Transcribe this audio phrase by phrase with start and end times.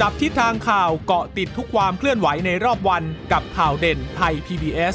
[0.00, 3.02] จับทิศทางข่าวเกาะติดทุกความเคลื่อนไหวในรอบวัน
[3.32, 4.94] กับข่าวเด่นไทย PBS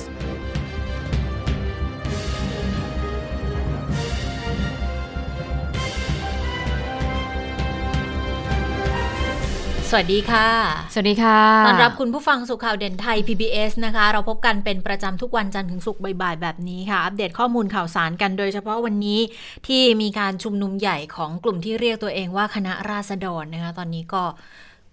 [9.89, 10.47] สวัสดีค่ะ
[10.93, 19.19] สวัสดีค่ะต้อนรับคุณผู้ฟังสู่ข่าวเด่นไทย PBS นะคะ เราพบกันเป็นประจำทุกวันจันทร์ถึงศุกร์บ่ายๆ แบบนี้ค่ะ อัปเดตข้อมูลข่าวสารกันโดยเฉพาะวันนี้
[19.67, 24.23] ที่มีการชุมนุมใหญ่ของกลุ่มที่เรียกตัวเองว่าคณะราษฎรนะคะ ตอนนี้ก็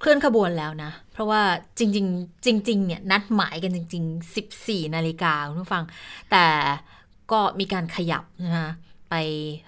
[0.01, 1.43] เคลื่อนขบวนแล้วนะ เพราะว่า
[1.79, 5.85] จริง ๆ จริง ๆ เนี่ย นัดหมายกันจริง ๆ 14 นาฬิกาคุณผู้ฟัง
[6.31, 6.47] แต่
[7.33, 8.71] ก็มีการขยับนะคะ
[9.11, 9.15] ไป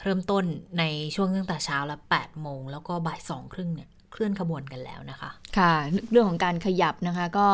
[0.03, 0.45] เริ่มต้น
[0.79, 5.75] ในช่วงตั้งแต่เช้าละ8โมง แล้วก็บ่ายสองครึ่งเนี่ย เคลื่อนขบวนกันแล้วนะคะ ค่ะ
[6.11, 7.49] เรื่องของการขยับนะคะ ก็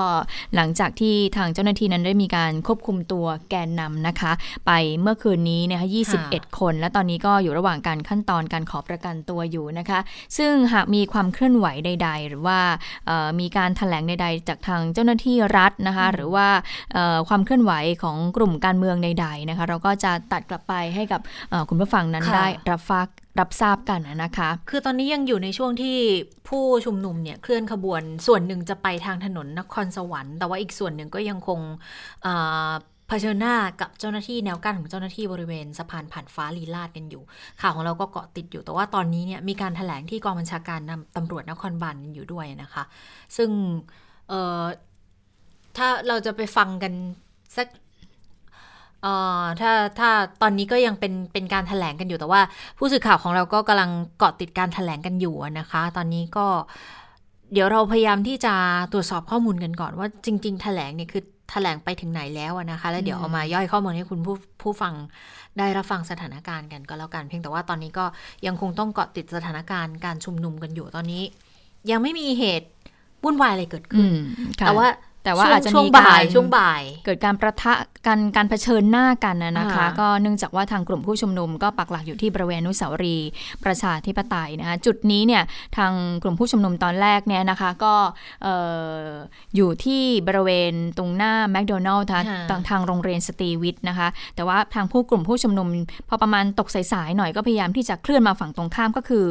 [0.54, 4.32] หลังจากที่ทางเจ้าหน้าที่นั้นได้มีการควบคุมตัวแกนนำนะคะ
[4.66, 5.88] ไปเมื่อคืนนี้นะคะ
[6.22, 10.00] 21 คน และตอนนี้ก็อยู่ระหว่างการขั้นตอนการขอประกันตัวอยู่นะคะ
[10.38, 12.58] ซึ่งหากมีความเคลื่อนไหวใด ๆ หรือว่า
[13.40, 16.48] มีการถแถลงใด ๆ จากทางเจ้าหน้าที่รัฐนะคะ หรือว่า
[17.28, 21.20] ความเคลื่อนไหวของกลุ่มการเมืองใด ๆนะคะ เราก็จะตัดกลับไปให้กับ
[21.68, 25.96] คุณผู้ฟังนั้นได้รับฟัง รับทราบกันนะคะ คือตอนนี้ยังอยู่ในช่วงที่
[26.48, 31.60] ผู้ชุมนุมเนี่ยเคลื่อนขบวน ส่วนหนึ่งจะไปทางถนนนครสวรรค์ แต่ว่าอีกส่วนหนึ่งก็ยังคง
[33.08, 37.22] เผชิญหน้ากับเจ้าหน้าที่แนวกั้นของเจ้าหน้าที่บริเวณสะพานผ่านฟ้าลีลาดกันอยู่
[37.60, 40.80] ข่าวของเราก็เกาะติดอยู่ แต่ว่าตอนนี้เนี่ยมีการถแถลงที่กองบัญชาการ
[41.16, 42.84] ตำรวจนครบาลอยู่ด้วยนะคะ
[43.36, 43.50] ซึ่ง
[45.76, 46.92] ถ้าเราจะไปฟังกัน
[47.56, 47.66] สัก
[49.04, 49.06] อ
[49.40, 50.10] อถ้าถ้า
[50.42, 52.40] ตอนนี้ก็ยังเป็นเป็นการถแถลงกันอยู่แต่ว่า
[52.78, 56.46] ผู้สื่อข่าวของเราก็กำลังเกาะติดการถแถลงกันอยู่นะคะ ตอนนี้ก็
[57.52, 58.54] เดี๋ยวเราพยายามที่จะ
[58.92, 64.94] ตรวจสอบข้อมูลกันก่อนว่าจริง ๆ แถลงเนี่ยคือแถลงไปถึงไหนแล้วนะคะ แล้วเดี๋ยวเอามาย่อยข้อมูลให้คุณผู้ผู้ฟัง
[65.58, 68.04] ได้รับฟังสถานการณ์กันก็แล้วกัน เพียงแต่ว่าตอนนี้ก็
[68.46, 71.22] ยังคงต้องเกาะติดสถานการณ์การชุมนุมกันอยู่ตอนนี้
[71.90, 72.68] ยังไม่มีเหตุ
[73.24, 74.08] วุ่นวายอะไรเกิดขึ้น
[74.58, 74.86] แต่ว่า
[75.24, 77.72] แต่ว่าอาจจะมีบ่ายช่วงบ่าย เกิดการประทะ
[78.06, 83.16] กันการเผชิญหน้ากันนะคะ ก็เนื่องจากว่าทางกลุ่มผู้ชุมนุมก็ปักหลักอยู่ที่บริเวณนุสาวรี
[83.64, 85.42] ประชาธิปไตยนะคะจุดนี้เนี่ย
[85.76, 85.92] ทาง
[86.22, 87.94] กลุ่มผู้ชุมนุมตอนแรกเนี่ยนะคะก็
[89.56, 92.24] อยู่ที่บริเวณตรงหน้าแมคโดนัลล์ทาง
[92.68, 95.68] ทางโรงเรียนสตรีวิทนะคะ แต่ว่าทางผู้กลุ่มผู้ชุมนุม
[96.08, 99.26] พอประมาณตกสายๆหน่อยก็พยายามที่จะเคลื่อนมาฝั่งตรงข้ามก็คือ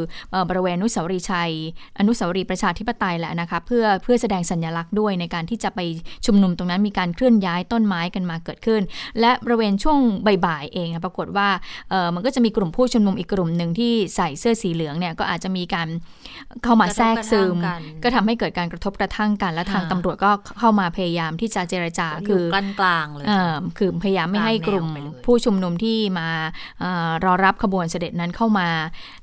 [0.49, 1.51] บริเวณนุสาวรีชัย
[1.99, 5.79] อนุสาวรีประชาธิปไตยแหละนะคะเพื่อเพื่อแสดงสัญลักษณ์ด้วยในการที่จะไป
[6.25, 8.81] ชุมนุมตรงนั้นมีการเคลื่อนย้ายต้นไม้กันมาเกิดขึ้น
[9.19, 9.99] และบริเวณช่วง
[10.45, 11.49] บ่ายๆเองปรากฏว่า
[11.89, 15.87] เออมันก็จะมีกลุ่มผู้ชุมนุมอีกกลุ่มหนึ่งที่ใส่เสื้อสีเหลืองเนี่ยก็อาจจะมีการ
[16.63, 17.57] เข้ามาแทรกซึม
[18.03, 23.27] ก็ทำให้เกิดการกระทบกระทั่งกัน และทางตำรวจก็เข้ามาพยายามที่จะเจรจาคือกลางกลางเลย
[23.77, 24.87] คือพยายามไม่ให้กลุ่ม
[25.25, 26.29] ผู้ชุมนุมที่มา
[27.25, 28.67] รอรับขบวนเสด็จนั้นเข้ามา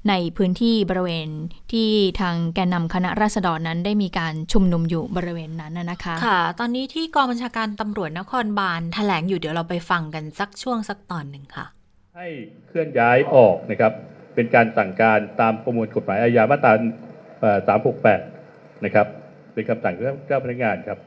[0.09, 1.28] ในพื้นที่บริเวณ
[1.72, 1.88] ที่
[2.21, 11.66] ทางแกนนำคณะราษฎรนั้นได้มีการชุมนุมอยู่บริเวณนั้นนะคะค่ะตอนนี้ที่กองบัญชาการตำรวจนครบาลแถลงอยู่เดี๋ยวเราไปฟังกันสักช่วงสักตอนหนึ่งค่ะ
[12.16, 12.26] ให้
[12.68, 13.92] เคลื่อนย้ายออกนะครับ
[14.34, 16.72] เป็นการสั่งการตามประมวลกฎหมายอาญามาตรา
[18.18, 19.06] 368 นะครับ
[19.52, 19.94] เป็นคำสั่ง
[20.26, 20.98] เจ้าพนักงานครับ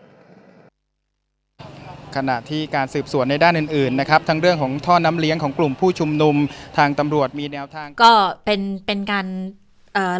[2.15, 6.35] ขณะที่การสืบสวนในด้านอื่นๆนะครับทั้งเรื่องของท่อน้ำเลี้ยงของกลุ่มผู้ชุมนุม
[6.77, 8.11] ทางตำรวจมีแนวทาง ก็
[8.45, 9.27] เป็นเป็นการ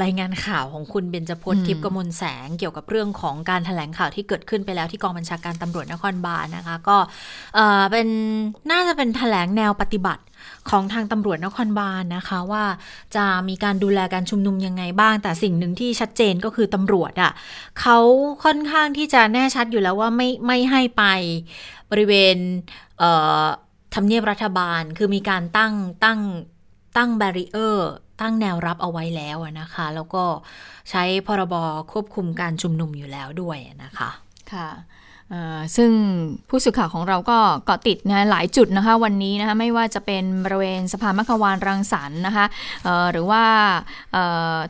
[0.04, 6.98] รายงานข่าวของคุณเบญจพจน์ทิพย์กมลแสงเกี่ยวกับเรื่องของการถแถลงข่าวที่เกิดขึ้นไปแล้วที่กองบัญชาการตำรวจนครบาลนะคะ ก็
[7.92, 8.08] เป็น
[8.72, 10.24] น่าจะเป็นถแถลงแนวปฏิบัติ
[10.70, 12.64] ของทางตำรวจนครบาลนะคะว่า
[13.16, 17.32] จะมีการดูแลการชุมนุมยังไงบ้าง แต่สิ่งหนึ่งที่ชัดเจนก็คือตำรวจอะ่ะ
[17.80, 17.98] เขา
[18.44, 21.04] ค่อนข้างที่จะแน่ชัดอยู่แล้วว่าไม่ไม่ให้ไป
[21.92, 22.38] บริเวณ
[23.94, 25.74] ทำเนียบรัฐบาล คือมีการตั้ง
[26.04, 26.20] ตั้ง
[26.98, 27.90] ตั้งแบรีเออร์
[28.24, 30.24] ตั้งแนวรับเอาไว้แล้วนะคะ แล้วก็
[30.90, 31.56] ใช้พรบ
[31.92, 34.10] ควบคุมการชุมนุมอยู่แล้วด้วยนะคะ
[34.54, 34.70] ค่ะ
[35.78, 35.92] ซึ่ง
[36.50, 42.46] ผู้สื่อข่าวของเราก็เกาะติดนะหลายจุดนะคะวันนี้นะคะไม่ว่าจะเป็นบริเวณสะพามัควานรังสรรค์นะคะ
[43.12, 43.44] หรือว่า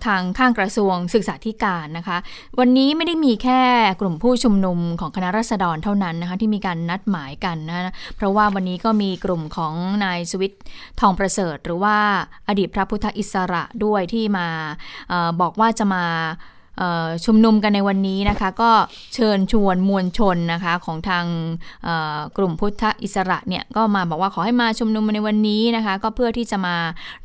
[0.05, 2.17] ทางข้างกระทรวงศึกษาธิการนะคะ
[2.59, 3.61] วันนี้ไม่ได้มีแค่
[4.01, 9.73] กลุ่มผู้ชุมนุมของคณะรัษฎรเท่านั้นนะคะที่มีการนัดหมายกันนะเพราะว่าวันนี้ก็มีกลุ่มของ
[10.03, 10.53] นายสวิต
[10.99, 11.97] ทองประเสริฐ หรือว่า
[12.47, 14.47] อดีตพระพุทธอิสระด้วยที่มา
[15.11, 16.05] อบอกว่าจะมา
[17.25, 18.71] ชุมนุมกันในวันนี้นะคะ ก็
[19.15, 21.25] เชิญชวนมวลชนนะคะของทาง
[22.37, 26.75] กลุ่มพุทธอิสระเนี่ยก็มาบอกว่าขอให้มาชุมนุมในวันนี้นะคะ ก็เพื่อที่จะมา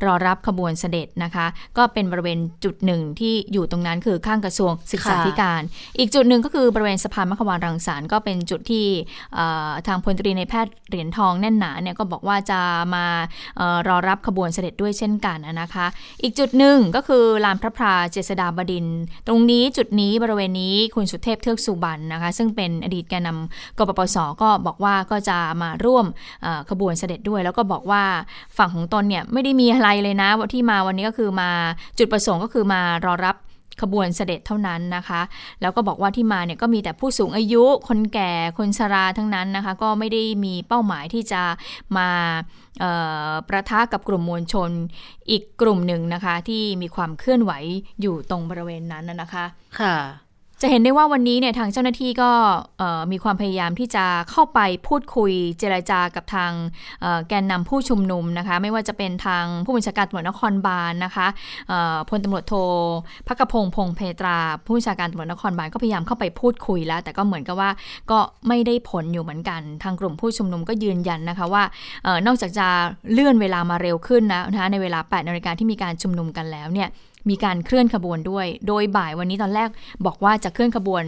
[0.05, 1.47] รอรับขบวนเสด็จนะคะ
[1.79, 5.63] ก็เป็นบริเวณจุดหนึ่งที่อยู่ตรงนั้นคือข้างกระทรวงศึกษาธิการ
[5.99, 8.87] อีกจุดหนึ่งก็คือบริเวณสะพานมขวานรังสารก็เป็นจุดที่
[9.87, 12.61] ทางพลตรีในแพทย์เหรียญทองแน่นหนาเนี่ยก็บอกว่าจะ
[12.95, 13.05] มา
[13.89, 15.87] รอรับขบวนเสด็จด้วยเช่นกันนะคะ
[16.23, 18.87] อีกจุดหนึ่งก็คือลานพระพราเจษฎาบดิน
[19.27, 26.07] ตรงรงนี้จุดนี้บริเวณนี้คุณสุเทพเทือกสุบรรณนะคะ ซึ่งเป็นอดีตแกนนำกปปสก็บอกว่าก็จะมาร่วม
[26.71, 28.03] ขบวนเสด็จด้วย แล้วก็บอกว่า
[28.59, 31.51] ฝั่งของตนเนี่ยไม่ได้มีอะไรเลยนะที่มาวันนี้ก็คือมา
[31.99, 33.37] จุดประสงค์ก็คือมารอรับ
[33.83, 35.21] ขบวนเสด็จเท่านั้นนะคะ
[35.61, 41.43] แล้วก็บอกว่าที่มาเนี่ยก็มีแต่ผู้สูงอายุ คนแก่คนชราทั้งนั้นนะคะ ก็ไม่ได้มีเป้าหมายที่จะ
[41.97, 42.09] มา
[43.49, 44.71] ประทะกับกลุ่มมวลชน
[45.31, 47.53] อีกกลุ่มหนึ่งนะคะ ที่มีความเคลื่อนไหว
[48.01, 49.45] อยู่ตรงบริเวณนั้นนะคะ
[49.81, 49.97] ค่ะ
[50.63, 52.31] จะเห็นได้ว่าวันนี้เนี่ยทางเจ้าหน้าที่ก็
[53.13, 56.53] มีความพยายามที่จะเข้าไปพูดคุยเจรจากับทาง
[57.29, 61.27] แกนนำผู้ชุมนุมนะคะ ไม่ว่าจะเป็นทางผู้บัญชาการตำรวจนครบาลนนะคะ
[62.09, 62.55] พลตำรวจโท
[63.29, 67.71] พักพงพงเพตรา ผู้บัญชาการตำรวจนครบาลก็พยายามเข้าไปพูดคุยแล้ว แต่ก็เหมือนกับว่า
[68.11, 68.19] ก็
[68.49, 71.63] ไม่ได้ผลอยู่เหมือนกัน ทางกลุ่มผู้ชุมนุมก็ยืนยันนะคะว่า
[72.27, 72.67] นอกจากจะ
[73.13, 76.91] เลื่อนเวลามาเร็วขึ้นนะในเวลา8นาฬิกาที่มีการชุมนุมกันแล้วเนี่ย
[77.29, 79.69] มีการเคลื่อนขบวนด้วย โดยบ่ายวันนี้ตอนแรก
[80.07, 81.05] บอกว่าจะเคลื่อนขบวน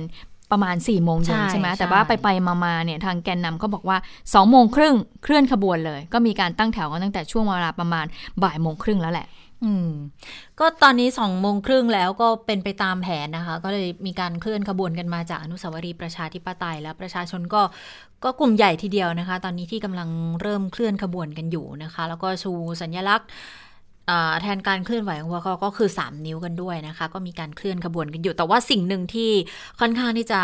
[0.50, 2.28] ประมาณ4ี่โมงเย็นใช่ไหมแต่ว่าไปไป
[2.64, 8.06] มาๆเนี่ยทางแกนนำก็บอกว่า2องโมงครึ่งเคลื่อนขบวนเลย ก็มีการตั้งแถวกันตั้งแต่ช่วงเวลาประมาณ
[8.42, 9.26] บ่ายโมงครึ่งแล้วแหละ
[9.64, 9.90] อืม
[10.60, 17.62] ก็ตอนนี้สองโมงครึ่งแล้วก็เป็นไปตามแผนนะคะ ก็เลยมีการเคลื่อนขบวนกันมาจากอนุสาวรีย์ประชาธิปไตย แล้วประชาชนก็
[18.24, 20.08] ก็กลุ่มใหญ่ทีเดียวนะคะ ตอนนี้ที่กำลัง
[20.42, 22.52] เริ่มเคลื่อนขบวนกันอยู่นะคะ แล้วก็ชู
[22.82, 23.28] สัญลักษณ์
[24.42, 29.30] แทนการเคลื่อนไหวของพวกเขาก็คือ 3 นิ้วกันด้วยนะคะ ก็มีการเคลื่อนขบวนกันอยู่ แต่ว่าสิ่งหนึ่งที่
[29.80, 30.42] ค่อนข้างที่จะ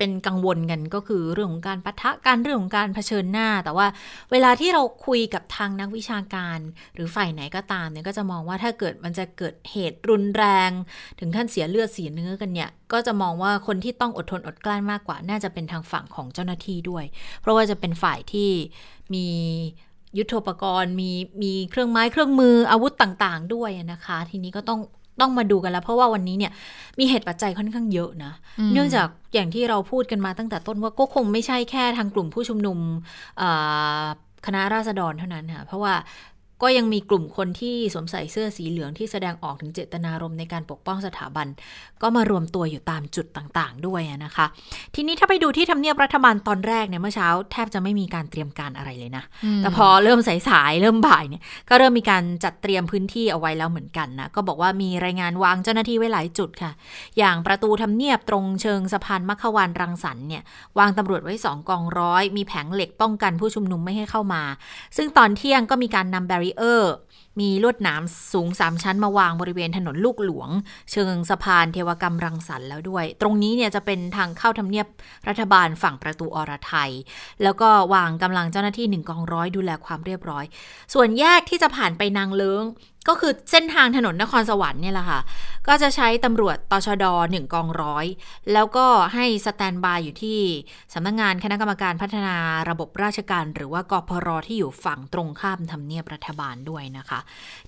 [0.00, 3.86] เป็นกังวลกันก็คือเรื่องของการปะทะกันเรื่องของการเผชิญหน้า แต่ว่า
[4.32, 6.58] เวลาที่เราคุยกับทางนักวิชาการ
[6.94, 10.70] หรือฝ่ายไหนก็ตามเนี่ยก็จะมองว่าถ้าเกิดมันจะเกิดเหตุรุนแรง
[11.18, 17.04] ถึงขั้นเสียเลือดเสียเนื้อกันเนี่ยก็จะมองว่าคนที่ต้องอดทนอดกลั้นมากกว่า น่าจะเป็นทางฝั่งของเจ้าหน้าที่ด้วย
[17.40, 18.50] เพราะว่าจะเป็นฝ่ายที่
[19.14, 19.26] มี
[20.18, 21.10] ยุทโธปกรณ์มี
[21.42, 24.80] มีเครื่องไม้เครื่องมืออาวุธต่างๆ ด้วยนะคะ ทีนี้ก็ต้อง
[25.20, 26.52] ต้องมาดูกันแล้ว เพราะว่าวันนี้เนี่ย
[26.98, 28.32] มีเหตุปัจจัยค่อนข้างเยอะนะ
[28.72, 32.78] เนื่องจากอย่างที่เราพูดกันมาตั้งแต่ต้นว่าก็คงไม่ใช่แค่ทางกลุ่มผู้ชุมนุม
[34.46, 35.94] คณะราษฎรเท่านั้นค่ะเพราะว่า
[36.62, 41.46] ก็ยังมีกลุ่มคนที่สวมใส่เสื้อสีเหลืองที่แสดงออกถึงเจตนารมณ์ในการปกป้องสถาบัน
[42.02, 44.46] ก็มารวมตัวอยู่ตามจุดต่างๆ ด้วยนะคะ
[44.94, 49.24] ทีนี้ถ้าไปดูที่ทำเนียบรัฐบาลตอนแรกเนี่ยเมื่อเช้าแทบจะไม่มีการเตรียมการอะไรเลยนะ
[49.58, 56.72] แต่พอเริ่มสายๆเริ่มบ่ายเนี่ยก็เริ่มมีการจัดเตรียมพื้นที่เอาไว้แล้วเหมือนกันนะก็บอกว่ามีรายงานวางเจ้าหน้าที่ไว้หลายจุดค่ะ
[57.18, 60.42] อย่างประตูทำเนียบตรงเชิงสะพานมัคควานรังสรรค์เนี่ย
[60.78, 64.42] วางตำรวจไว้สองกองร้อยมีแผงเหล็กป้องกันผู้ชุมนุมไม่ให้เข้ามา
[64.96, 66.92] ซึ่งตอนเที่ยงก็มีการนำแบรีเออร์
[67.40, 68.02] มีลวดหนาม
[68.32, 70.50] สูง 3 ชั้นมาวางบริเวณถนนลูกหลวง
[70.92, 74.86] เชิงสะพานเทวกรรมรังสรรค์แล้วด้วย ตรงนี้เนี่ยจะเป็นทางเข้าทำเนียบ
[75.28, 76.90] รัฐบาลฝั่งประตูอรไทย
[77.42, 80.44] แล้วก็วางกำลังเจ้าหน้าที่หนึ่งกองร้อยดูแลความเรียบร้อย
[80.94, 82.64] ส่วนแยกที่จะผ่านไปนางเลิง
[83.08, 85.20] ก็คือเส้นทางถนนนครสวรรค์เนี่ยแหละค่ะ
[85.68, 88.06] ก็จะใช้ตำรวจตชดหนึ่งกองร้อย
[88.52, 90.38] แล้วก็ให้สแตนบายอยู่ที่
[90.94, 92.36] สำนักงงานคณะกรรมการพัฒนา
[92.70, 97.20] ระบบราชการ หรือว่ากพรที่อยู่ฝั่งตรงข้ามทำเนียบรัฐบาลด้วยนะคะ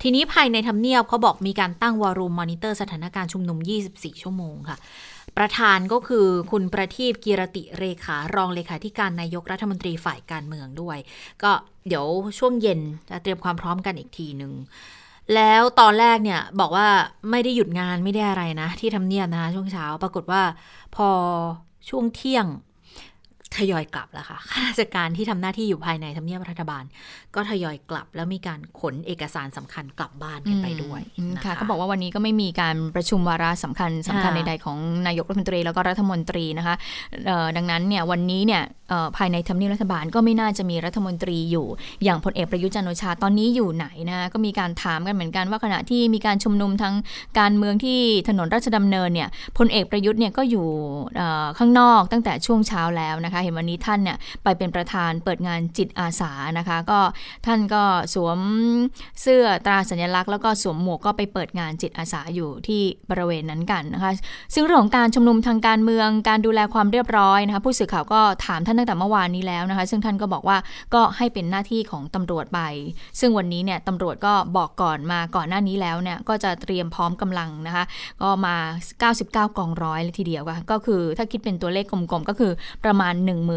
[0.02, 3.58] ทีนี้ภายในทำเนียบเขาบอกมีการตั้งวอรูมมอนิเตอร์สถานการณ์ชุมนุม
[3.90, 4.79] 24 ชั่วโมงค่ะ
[5.37, 10.99] ประธานก็คือคุณประทีปกีรติเรขารองเลขาธิการนายกรัฐมนตรีฝ่ายการเมืองด้วย
[11.43, 11.52] ก็
[11.88, 12.06] เดี๋ยว
[12.38, 12.81] ช่วงเย็น
[13.11, 14.52] จะเตรียมความพร้อมกันอีกทีหนึ่ง
[15.34, 16.86] แล้วตอนแรกเนี่ยบอกว่า
[17.30, 20.42] ไม่ได้หยุดงานไม่ได้อะไรนะ ที่ทำเนียบนะคะช่วงเช้าปรากฏว่า
[20.97, 21.08] พอ
[21.88, 22.47] ช่วงเที่ยง
[23.56, 26.85] ทยอยกลับแล้วค่ะข้าราชการที่ทำหน้าที่อยู่ภายในทำเนียบรัฐบาล
[27.35, 31.02] ก็ทยอยกลับแล้วมีการขนเอกสารสำคัญกลับบ้านกันไปด้วย
[31.44, 36.75] ค่ะเขาบอกว่าวันนี้ก็ไม่มีการประชุมวาระสำคัญสำคัญใดๆของนายกรัฐมนตรีแล้วก็รัฐมนตรีนะคะ
[37.56, 38.62] ดังนั้นเนี่ยวันนี้เนี่ย
[39.16, 41.66] ภายในทำเนียบรัฐบาลก็ไม่น่าจะมีรัฐมนตรีอยู่
[42.04, 46.95] อย่างพลเอกประยุทธ์จันโอชาตอนนี้อยู่ไหนนะก็มีการถามกันเหมือนกันว่าขณะที่มีการชุมนุมทั้ง
[47.38, 49.28] การเมืองที่ถนนราชดำเนินเนี่ย
[49.59, 50.66] พลเอกประยุทธ์เนี่ยก็อยู่
[51.59, 57.00] ข้างนอกตั้งแต่ช่วงเช้าแล้วนะคะ เห็นวันนี้ท่านเนี่ยไปเป็นประธานเปิดงานจิตอาสานะคะ ก็
[57.47, 57.83] ท่านก็
[58.14, 58.38] สวม
[59.23, 62.80] เสื้อตราสัญลักษณ์แล้วก็สวมหมวกก็ไปเปิดงานจิตอาสาอยู่ที่
[63.11, 64.12] บริเวณนั้นกันนะคะ
[64.54, 70.56] ซึ่งเรื่องของการชุมนุมทางการเมืองการดูแลความเรียบร้อยนะคะผู้สื่อข่าวก็ถามท่านตั้งแต่เมื่อวานนี้แล้วนะคะ ซึ่งท่านก็บอกว่า
[70.94, 72.61] ก็ให้เป็นหน้าที่ของตำรวจไป
[73.20, 77.85] ซึ่งวันนี้เนี่ยตำรวจก็บอกก่อนมาก่อนหน้านี้แล้วเนี่ยก็จะเตรียมพร้อมกำลังนะคะ
[78.23, 78.56] ก็มา
[79.11, 82.52] 99 กองร้อยเลยทีเดียวก็คือถ้าคิดเป็นตัวเลขกลมๆ ก็คือ
[82.85, 83.14] ประมาณ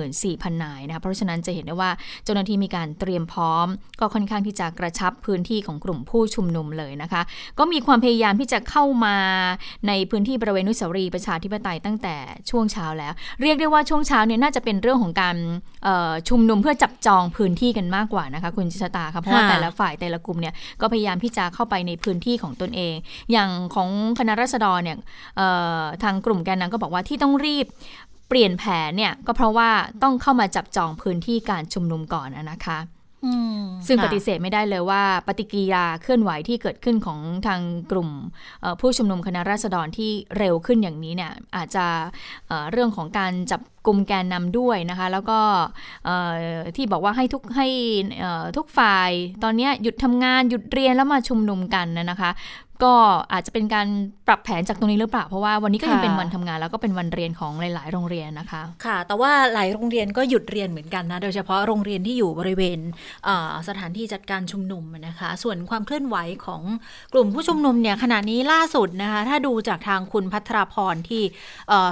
[0.09, 1.91] 14,000 นายนะคะเพราะฉะนั้นจะเห็นได้ว่า
[2.23, 3.67] เจ้าหน้าที่มีการเตรียมพร้อม
[3.99, 7.21] ก็ค่อนข้างที่จะกระชับพื้นที่ของกลุ่มผู้ชุมนุมเลยนะคะ
[7.59, 9.17] ก็มีความพยายามที่จะเข้ามา
[9.87, 12.15] ในพื้นที่บริเวณนุสาวรีประชาธิปไตยตั้งแต่
[12.49, 15.37] ช่วงเช้าแล้ว เรียกได้ว่าช่วงเช้าเนี่ยน่าจะเป็นเรื่องของของการ
[16.29, 22.95] ชุมนุมเพื่อจับจองพื้นที่กันมากกว่านะคะ คุณจิชตาค่ะเพราะว่าแต่ละฝ่ายแต่ละกลุ่มเนี่ยก็พยายามที่จะเข้าไปในพื้นที่ของตนเอง
[23.31, 23.89] อย่างของ
[24.19, 24.97] คณะรัษฎรเนี่ย
[26.03, 27.65] ทางกลุ่มแกนนำก็บอกว่าที่ต้องรีบ
[28.29, 29.69] เปลี่ยนแผนเนี่ยก็เพราะว่า
[30.03, 32.77] ต้องเข้ามาจับจองพื้นที่การชุมนุมก่อนนะคะ
[33.87, 37.61] ซึ่งปฏิเสธไม่ได้เลยว่าปฏิกิริยาเคลื่อนไหวที่เกิดขึ้นของทาง
[37.91, 38.09] กลุ่ม
[38.79, 41.85] ผู้ชุมนุมคณะราษฎรที่เร็วขึ้นอย่างนี้เนี่ยอาจจะ
[42.71, 45.39] เรื่องของการจับกลุ่มแกนนำด้วยนะคะ แล้วก็
[46.75, 47.67] ที่บอกว่าให้ทุกให้
[48.57, 49.09] ทุกฝ่าย
[49.43, 52.31] ตอนนี้หยุดทำงานหยุดเรียนแล้วมาชุมนุมกันนะคะ
[52.83, 52.93] ก็
[53.33, 53.87] อาจจะเป็นการ
[54.27, 62.79] ปรับแผนจากตรงนี้หรือเปล่า เพราะว่าวันนี้ก็ยังเป็นวันทำงาน แล้วก็เป็นวันเรียนของหลาย ๆ โรงเรียนนะคะ ค่ะ แต่ว่าหลายโรงเรียนก็หยุดเรียนเหมือนกันนะ โดยเฉพาะโรงเรียนที่อยู่บริเวณ
[63.67, 66.61] สถานที่จัดการชุมนุมนะคะ ส่วนความเคลื่อนไหวของ
[67.13, 71.23] กลุ่มผู้ชุมนุมเนี่ยขณะนี้ล่าสุดนะคะ ถ้าดูจากทางคุณพัทราพรที่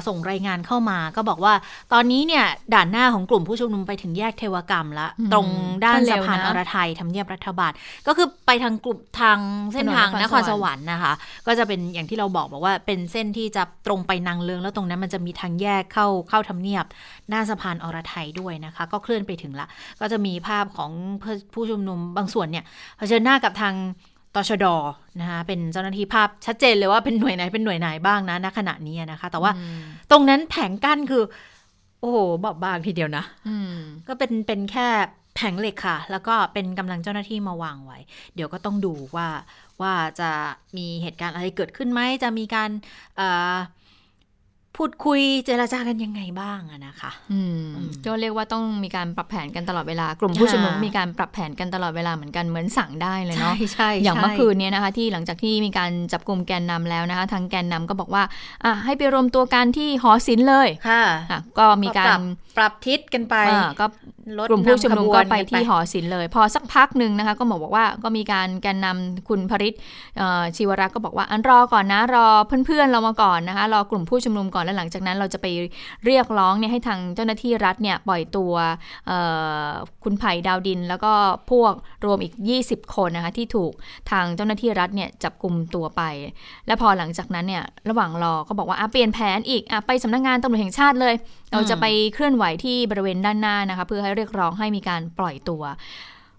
[0.07, 1.53] ส่งรายงานเข้ามา ก็บอกว่า
[1.93, 5.47] ตอนนี้เนี่ยด่านหน้าของกลุ่มผู้ชุมนุมไปถึงแยกเทวกรรมละตรง
[5.85, 7.71] ด้านสะพานอรไทยทำเนียบรัฐบาล
[8.07, 9.37] ก็คือไปทางกลุ่มทาง
[9.73, 11.13] เส้นทางนครสวรรค์นะคะ
[11.47, 16.85] ก็จะเป็นอย่างที่เราบอกบอกว่าเป็นเส้นที่จะตรงไปนางเลืองแล้วตรงนั้นมันจะมีทางแยกเข้าเข้าทำเนียบ
[17.29, 19.67] หน้าสะพานอรไทยด้วยนะคะ ก็เคลื่อนไปถึงละ
[19.99, 20.91] ก็จะมีภาพของ
[21.53, 22.65] ผู้ชุมนุมบางส่วนเนี่ย
[22.97, 23.75] เผชิญหน้ากับทาง
[24.35, 24.65] ตชด
[25.21, 29.51] นะคะเป็นเจ้าหน้าที่ภาพชัดเจนเลยว่าเป็นหน่วยไหนเป็นหน่วยไหนบ้างนะณขณะนี้นะคะ แต่ว่า
[30.11, 31.23] ตรงนั้นแผงกั้นคือ
[32.01, 33.23] โอ้โหบอบบางทีเดียวนะ
[34.07, 34.87] ก็เป็นเป็นแค่
[35.35, 37.99] แผงเหล็กค่ะ แล้วก็เป็นกำลังเจ้าหน้าที่มาวางไว้
[38.35, 39.27] เดี๋ยวก็ต้องดูว่า
[39.81, 40.29] ว่าจะ
[40.77, 42.69] มีเหตุการณ์อะไรเกิดขึ้นไหมจะมีการ
[44.77, 47.65] พูดคุยเจราจากันยังไงบ้างอะนะคะ อืม
[48.05, 58.23] ก็เรียกว่าต้องมีการปรับแผนกันตลอดเวลากลุ่มผู้ชุมนุมมีการปรับแผนกันตลอดเวลาเหมือนกันเหมือนสั่งได้เลยเนาะใช่ใช่อย่างเมื่อคืนนี้นะคะ ที่หลังจากที่มีการจับกลุ่มแกนนำแล้วนะคะ ทางแกนนำก็บอกว่า
[58.63, 61.03] อะให้ไปรวมตัวกันที่หอศิลป์เลยค่ะ
[61.59, 62.19] ก็มีการ
[62.57, 63.35] ปรับทิศกันไป
[63.79, 63.85] ก็
[64.49, 69.73] กลุ่มผู้ชุมนุมก็ไปที่หอศิลป์เลย พอสักพักหนึ่งนะคะ ก็บอกบอกว่าก็มีการแกนนำคุณพริศ
[70.55, 72.27] ชีวรักษ์ก็บอกว่าอันรอก่อนนะรอ
[72.65, 75.47] เพื่อนๆเรามาก่อนนะคะรอกลุ่มผู้ชุมนุมก่อนแล้วหลังจากนั้น เราจะไป
[76.05, 78.53] เรียกร้องเนี่ยให้ทางเจ้าหน้าที่รัฐเนี่ยปล่อยตัว
[80.03, 81.13] คุณไผ่ดาวดิน แล้วก็
[81.51, 81.73] พวก
[82.05, 82.33] รวมอีก
[82.65, 83.73] 20 คนนะคะที่ถูก
[84.11, 86.01] ทางเจ้าหน้าที่รัฐเนี่ยจับกลุ่มตัวไป
[86.67, 91.15] และพอหลังจากนั้นเนี่ยระหว่างรอก็บอกว่าเปลี่ยนแผนอีกอไปสำนักงงานตำรวจแห่งชาติเลย
[91.51, 95.63] เราจะไปเคลื่อนไหวที่บริเวณด้านหน้านะคะเพื่อให้เรียกร้องให้มีการปล่อยตัว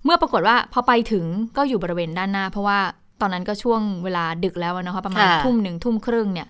[0.04, 1.24] เมื่อปรากฏว่าพอไปถึง
[1.56, 2.78] ก็อยู่บริเวณด้านหน้า เพราะว่า
[3.20, 6.48] ตอนนั้นก็ช่วงเวลาดึกแล้วนะคะประมาณทุ่มหนึ่งทุ่มครึ่งเนี่ย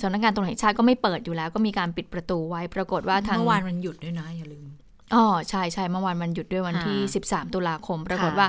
[0.00, 4.66] สำนักงานตำรวจแห่งชาติก็ไม่เปิดอยู่แล้ว ก็มีการปิดประตูไว้ปรากฏว่าทางเมื่อวานมันหยุดด้วยนะอย่าลืม
[5.14, 8.46] อ๋อใช่ใช่เมื่อวานมันหยุดด้วยวันที่ 13 ตุลาคม ปรากฏว่า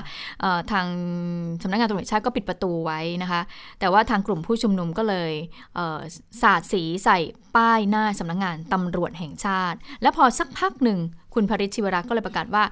[0.72, 0.86] ทาง
[1.62, 3.40] สำนักงานตำรวจชาติก็ปิดประตูไว้นะคะ
[3.80, 5.32] แต่ว่าทางกลุ่มผู้ชุมนุมก็เลย
[6.42, 7.18] สาดสีใส่
[7.56, 10.98] ป้ายหน้าสำนักงานตำรวจแห่งชาติ แล้วพอสักพักหนึ่ง
[11.36, 12.64] คุณพริชิวรักษ์ก็เลยประกาศว่า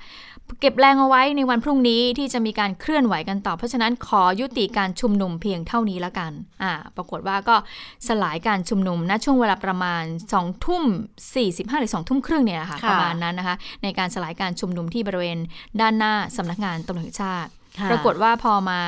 [0.61, 7.57] เก็บแรงเอาไว้ในวันพรุ่งนี้ที่จะมีการเคลื่อนไหวกันต่อ เพราะฉะนั้นขอยุติการชุมนุมเพียงเท่านี้ละกันอ่าปรากฏว่าก็
[8.09, 10.03] สลายการชุมนุมณช่วงเวลาประมาณ
[10.35, 10.85] 2ทุ่ม
[11.33, 15.39] 45หรือ2ทุ่มครึ่งเนี่ยค่ะประมาณนั้นนะคะในการสลายการชุมนุมที่บริเวณ
[15.81, 17.53] ด้านหน้าสำนักงานตำรวจชาติ
[17.91, 18.81] ปรากฏว่าพอมา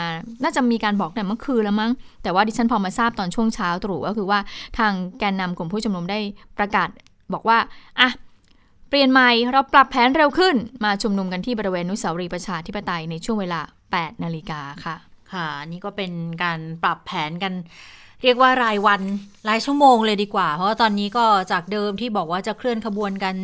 [0.42, 1.92] น่าจะมีการบอกแต่เมื่อคืนแล้วมั้ง
[2.22, 4.38] แต่ว่าดิฉันพอมาทราบตอนช่วงเช้าตรู่ก็คือว่า
[4.78, 6.18] ทางแกนนำกลุ่มผู้ชุมนุมได้
[6.58, 6.88] ประกาศ
[7.32, 7.58] บอกว่า
[8.00, 8.10] อะ
[8.88, 13.60] เปลี่ยนใหม่เราปรับแผนเร็วขึ้น มาชุมนุมกันที่บริเวณนุสาวรีประชาธิปไตยในช่วงเวลา
[13.92, 14.96] 8 นาฬิกาค่ะ
[15.32, 16.12] ค่ะนี่ก็เป็น
[16.42, 17.52] การปรับแผนกัน
[18.22, 19.02] เรียกว่ารายวัน
[19.48, 23.34] รายชั่วโมงเลยดีกว่า เพราะว่าตอนนี้ก็จากเดิมที่บอกว่าจะเคลื่อนขบวนกัน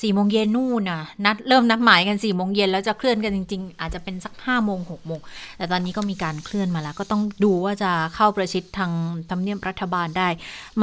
[0.00, 5.20] สี่โมงเย็นนู่นน่ะนัดเริ่มนัดหมายกันสี่โมงเย็นแล้วจะเคลื่อนกันจริง ๆ อาจจะเป็นสักห้าโมงหกโมง
[5.56, 8.92] แต่ตอนนี้ก็มีการเคลื่อนมาแล้ว ก็ต้องดูว่าจะเข้าประชิดทาง
[9.30, 10.28] ทำเนียบรัฐบาลได้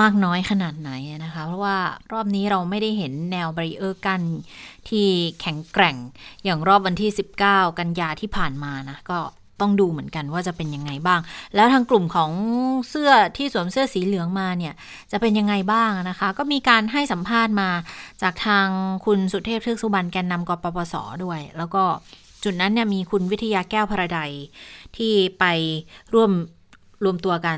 [0.01, 0.91] มากน้อยขนาดไหน
[1.25, 1.77] นะคะ เพราะว่า
[2.12, 4.22] รอบนี้เราไม่ได้เห็นแนวบริเออร์กัน
[4.89, 5.08] ที่
[5.41, 5.96] แข็งแกร่ง
[6.44, 7.10] อย่างรอบวันที่
[7.44, 9.20] 19 กันยาที่ผ่านมานะก็
[9.65, 11.20] ต้องดูเหมือนกันว่าจะเป็นยังไงบ้าง
[11.56, 12.32] แล้วทางกลุ่มของ
[12.89, 14.74] เสื้อที่สวมเสื้อสีเหลืองมาเนี่ย
[15.12, 17.70] จะเป็นยังไงบ้างนะคะ ก็มีการให้สัมภาษณ์มา
[18.22, 18.68] จากทาง
[19.06, 21.84] คุณสุเทพเทือกสุบรรณแกนนำกปปสด้วย แล้วก็
[22.44, 24.20] จุดนั้นเนี่ยมีคุณวิทยาแก้วพระใด
[24.98, 25.46] ที่ไป
[26.13, 26.32] ร่วม
[27.03, 27.58] รวมตัวกัน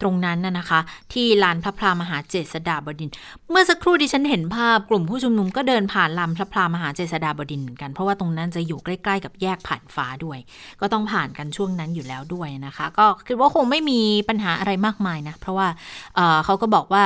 [0.00, 0.80] ตรงนั้นน่ะนะคะ
[1.12, 3.10] ที่ลานพระพรามหาเจษฎาบดิน
[3.50, 10.38] เมื่อสักครู่ดิฉันเห็นภาพกลุ่มผู้ชุมนุมก็เดินผ่านลานพระพรามหาเจษฎาบดินเหมือนกัน เพราะว่าตรงนั้นจะอยู่ใกล้ ๆ กับแยกผ่านฟ้าด้วย
[10.80, 15.68] ก็ต้องผ่านกันช่วงนั้นอยู่แล้วด้วยนะคะ ก็คิดว่าคงไม่มีปัญหาอะไรมากมายนะ เพราะว่า
[16.14, 17.04] เเขาก็บอกว่า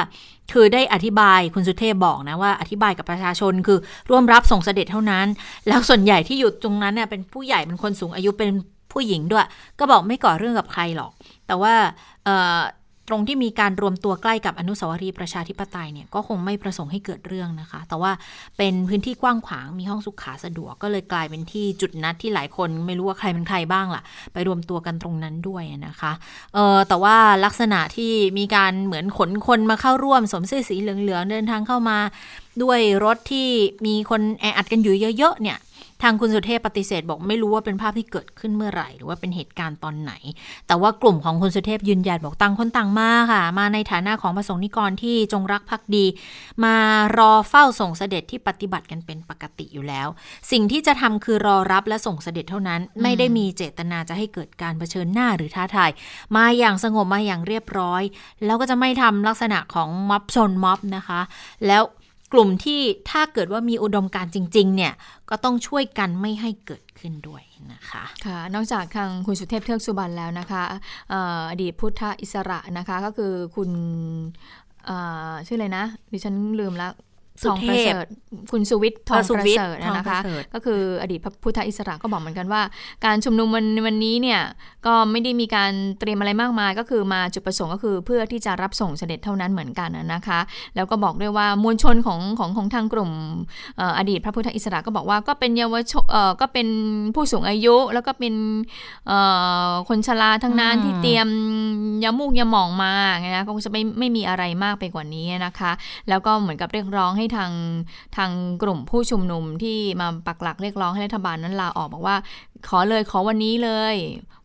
[0.52, 3.78] คือได้อธิบายคุณสุเทพบอกนะว่าอธิบายกับประชาชนคือ
[4.10, 5.26] ร่วมรับส่งเสด็จเท่านั้น
[5.68, 8.50] แล้วส่วนใหญ่ที่อยู่ตรงนั้นเนี่ยเป็นผู้ใหญ่เป็นคนสูงอายุเป็น
[8.96, 9.46] ผู้หญิงด้วย
[9.78, 11.10] ก็บอกไม่ก่อเรื่องกับใครหรอก
[11.46, 11.74] แต่ว่า
[13.10, 18.12] ตรงที่มีการรวมตัวใกล้กับอนุสาวรีย์ประชาธิปไตยเนี่ยก็คงไม่ประสงค์ให้เกิดเรื่องนะคะ แต่ว่า
[18.56, 26.12] เป็นพื้นที่กว้างขวางมีห้องสุขาสะดวกก็เลยกลายเป็นที่จุดนัดที่หลายคนไม่รู้ว่าใครเป็นใครบ้างล่ะ ไปรวมตัวกันตรงนั้นด้วยนะคะ
[26.54, 31.98] เออแต่ว่าลักษณะที่มีการเหมือนขนคนมาเข้าร่วมสมเสื้อสีเหลืองๆเดินทางเข้ามา
[32.62, 33.48] ด้วยรถที่
[33.86, 35.58] มีคนแออัดกันอยู่เยอะๆเนี่ย
[36.02, 40.12] ทางคุณสุเทพปฏิเสธบอกไม่รู้ว่าเป็นภาพที่เกิดขึ้นเมื่อไหร่ หรือว่าเป็นเหตุการณ์ตอนไหน
[40.66, 46.04] แต่ว่ากลุ่มของคุณสุเทพยืนยันบอกต่างคนต่างมาค่ะ มาในฐานะของประสงค์นิกรที่จงรักภักดี
[46.64, 46.76] มา
[47.16, 50.08] รอเฝ้าส่งเสด็จที่ปฏิบัติกันเป็นปกติอยู่แล้ว
[50.50, 55.90] สิ่งที่จะทำคือรอรับและส่งเสด็จเท่านั้น ไม่ได้มีเจตนาจะให้เกิดการเผชิญหน้าหรือท้าทาย
[56.36, 58.02] มาอย่างสงบมาอย่างเรียบร้อย
[58.44, 61.20] แล้วก็จะไม่ทำลักษณะของม็อบชนม็อบนะคะ
[61.66, 61.82] แล้ว
[62.32, 62.80] กลุ่มที่
[63.10, 64.92] ถ้าเกิดว่ามีอุดมการณ์จริง ๆ เนี่ย
[65.30, 67.42] ก็ต้องช่วยกันไม่ให้เกิดขึ้นด้วย
[67.72, 70.62] นะคะค่ะนอกจากทางคุณสุเทพเทือกสุบรรณแล้วนะคะ
[71.12, 71.14] อ
[71.50, 73.70] อดีตพุทธอิสระนะคะก็คือคุณ
[75.46, 76.92] ชื่ออะไรนะดิฉันลืมแล้ว
[77.42, 78.06] สุทองเทประพเสริฐ
[78.50, 82.62] คุณสุวิทย์ทองเออสุประวิทย์เสริฐทองนะประคะเสริฐก็คืออดีตพระพุทธอิสระก็บอกเหมือนกันว่า
[83.04, 84.40] การชุมนุมวันวันนี้เนี่ย
[84.86, 90.40] ก็ไม่ได้มีการเตรียมอะไรมากมาย ก็คือมาจุดประสงค์ก็คือเพื่อที่จะรับส่งเสด็จเท่านั้นเหมือนกันนะคะ
[90.76, 93.10] แล้วก็บอกด้วยว่ามวลชนของของของทางกลุ่ม
[93.76, 96.68] เอ่ออดีตพระพุทธอิสระก็บอกว่าก็เป็นเยาวชนเอ่อก็เป็น
[97.14, 98.34] ผู้สูงอายุ แล้วก็เป็น
[99.06, 99.18] เอ่
[99.68, 101.28] อคนชราทั้งนั้นอืมที่เตรียม
[102.04, 102.92] ยามูกยาหมองมา
[103.24, 105.72] นะก็คงจะไม่ไม่มีอะไรมากไปกว่านี้นะคะ
[106.08, 107.52] แล้วก็เหมือนกับเรียกร้องให้ทาง
[108.16, 108.30] ทาง
[108.62, 112.16] กลุ่มผู้ชุมนุมที่มาปักหลักเรียกร้องให้รัฐบาลนั้นลาออกบอกว่า
[112.68, 113.94] ขอเลยขอวันนี้เลย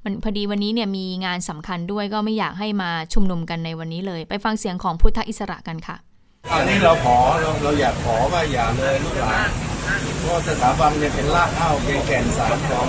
[0.03, 5.97] มันพอดีวันนี้เนี่ยมีงานสำคัญด้วยก็ไม่อยากให้มาชุมนุมกันในวันนี้เลย ไปฟังเสียงของพุทธอิสระกันค่ะ
[6.53, 9.49] อันนี้เราขอเราเราอยากขอว่าอย่าเลยลูกหลาน
[10.21, 12.87] เพราะสถาบันเนี่ยเป็นรากเหง้าเป็นแก่นสารของ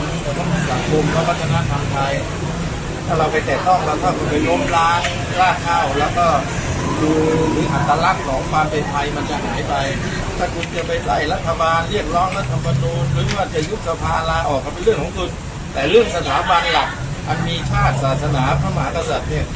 [0.71, 2.15] สังคมและวัฒนธรรมไทย
[3.07, 5.01] ถ้าเราไปแตะต้องเราเท่ากับไปล้มล้าง
[5.41, 6.27] รากเหง้าแล้วก็
[7.03, 7.13] ดู
[7.53, 9.75] หรืออัตลักษณ์ของความเป็นไทยมันจะหายไป
[10.39, 15.31] ถ้าคุณจะไปไล่รัฐบาลเรียกร้องรัฐธรรมนูญหรือว่าจะยุบสภาลาออกก็เป็นเรื่องของคุณ
[15.73, 16.89] แต่เรื่องสถาบันหลัก
[17.29, 19.47] อันมีชาติศาสนาพระมหากษัตริย์เนี่ย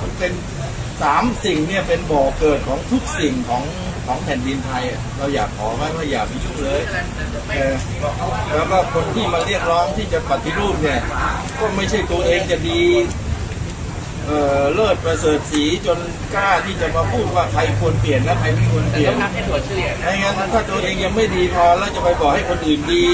[0.00, 0.32] มันเป็น
[1.02, 3.62] สามสิ่งเนี่ยเป็นบ่อเกิดของทุกสิ่งของ
[4.06, 4.84] ของแผ่นดินไทย
[5.18, 6.80] เราอยากขอไว้ว่าอย่าไปยุ่งเลย
[7.48, 11.00] เแล้วก็คนที่มาเรียกร้องที่จะปฏิรูปเนี่ย
[11.60, 12.82] ก็ไม่ใช่ตัวเองจะดี
[14.26, 14.30] เอ
[14.60, 15.98] อเลิศประเสริฐสีจน
[16.34, 19.12] กล้าที่จะมาพูดว่าใครควรเปลี่ยนและใครไม่ควรเปลี่ยน
[20.02, 23.04] ไม่งั้นถ้าตัวเองยังไม่ดีพอแล้วจะไปบอกให้คนอื่นดี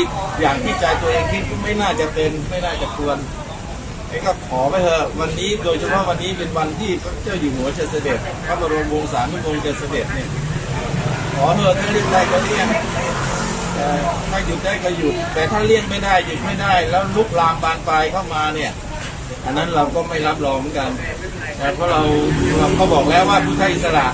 [0.41, 3.17] อย่างที่ใจตัวเองคิดไม่น่าจะเป็นไม่น่าจะควร
[4.09, 10.29] ไอ้ก็ขอไปเถอะวันนี้โดยเฉพาะวันนี้เป็นวันที่พระเจ้าอยู่หัวจะเสด็จพระบรมวงศานุวงศ์จะเสด็จเนี่ย
[11.37, 12.67] ขอเถอะถ้าเลี่ยงได้ก็เลี่ยง
[13.75, 13.89] แต่
[14.31, 18.71] ถ้าหยุดได้ก็หยุดแต่ถ้าเลี่ยงไม่ได้หยุดไม่ได้ แล้วลุกลามบานปลายเข้ามาเนี่ย
[19.45, 20.91] อันนั้นเราก็ไม่รับรองเหมือนกัน
[21.59, 22.01] แต่เพราะเรา
[22.59, 24.07] เราก็บอกแล้วว่าพุทธอิสระ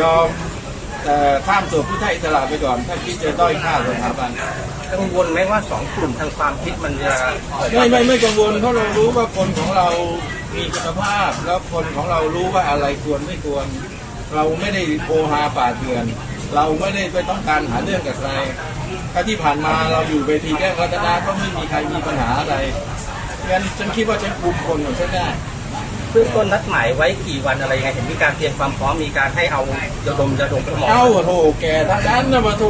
[0.00, 0.26] ยอม
[1.04, 1.16] แต่
[1.46, 4.30] ข้ามส่วนพุทธอิสระไปก่อน ถ้าคิดจะด้อยค่าสถาบัน
[4.92, 7.32] กังวลไหมว่าสองกลุ่มทางความคิดมันจะเกิ
[7.66, 9.88] ดไม่ไม่ไม่กังวลเพราะเรารู้ว่าคนของเรา
[10.54, 13.66] มีคุณภาพ แล้วคนของเรารู้ว่าอะไรควรไม่ควร
[14.34, 16.04] เราไม่ได้โอฮาป่าเถื่อน
[16.54, 18.30] เราไม่ได้ไปต้องการหาเรื่องกับใคร
[19.12, 22.56] ถ้าที่ผ่านมาเราอยู่เวทีแก้งรัตนาก็ไม่มีใครมีปัญหาอะไร
[23.50, 25.28] งั้นฉันคิดว่าฉันคุมคนของฉันได้
[26.10, 29.60] เบื้องต้นนัดหมายไว้กี่วันอะไรยังไงเห็นมีการเตรียมความพร้อมมีการให้เอา
[30.06, 32.64] ระดมระดมสมองเอ้าโถแกทั้งนั้นนะมาโถ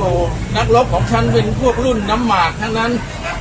[0.56, 2.90] นักรบของฉันเป็นพวกรุ่นน้ำหมากทั้งนั้น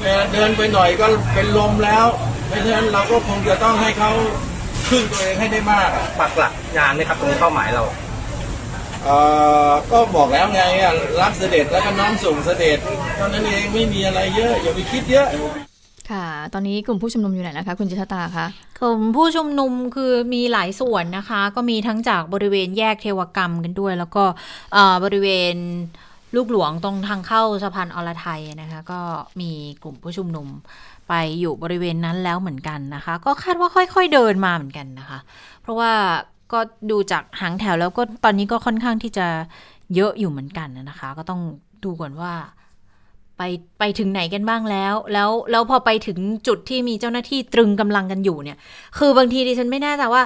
[0.02, 2.06] แกเดินไปหน่อยก็เป็นลมแล้ว
[2.48, 4.12] เพราะฉะนั้นเราก็คงจะต้องให้เขา
[4.90, 7.84] พึ่งตัวเองให้ได้มากอะปักหลักงานไหมครับตรงเป้าหมายเรา
[9.04, 9.18] เอ่
[9.70, 12.80] อก็บอกแล้วไงอะรับเสด็จแล้วก็น้อมส่งเสด็จ
[13.16, 15.28] เท่านั้นเองไม่มีอะไรเยอะอย่าไปคิดเยอะ
[16.12, 18.46] ค่ะ ตอนนี้กลุ่มผู้ชุมนุมอยู่ไหนนะคะ คุณจิตตาคะ
[18.80, 24.24] กลุ่มผู้ชุมนุมคือมีหลายส่วนนะคะ ก็มีทั้งจากบริเวณแยกเทวกรรมกันด้วย แล้วก็
[25.04, 25.56] บริเวณ
[26.36, 29.00] ลูกหลวงตรงทางเข้าสะพานอรไทยนะคะ ก็
[29.42, 29.52] มี
[29.84, 30.48] กลุ่มผู้ชุมนุม
[31.08, 35.20] ไปอยู่บริเวณนั้นแล้วเหมือนกันนะคะ ก็คาดว่าค่อย ๆเดินมาเหมือนกันนะคะ
[35.62, 35.92] เพราะว่า
[36.54, 36.60] ก็
[36.92, 39.28] ดูจากหางแถวแล้วก็ตอนนี้ก็ค่อนข้างที่จะ
[39.96, 41.42] เยอะอยู่เหมือนกันนะคะ ก็ต้อง
[41.84, 42.34] ดูก่อนว่า
[43.40, 43.44] ไป
[43.80, 48.58] ไปถึงไหนกันบ้างแล้ว แล้วแล้วพอไปถึงจุดที่มีเจ้าหน้าที่ตรึงกำลังกันอยู่เนี่ย
[48.98, 50.24] คือบางทีดิฉันไม่แน่ใจว่า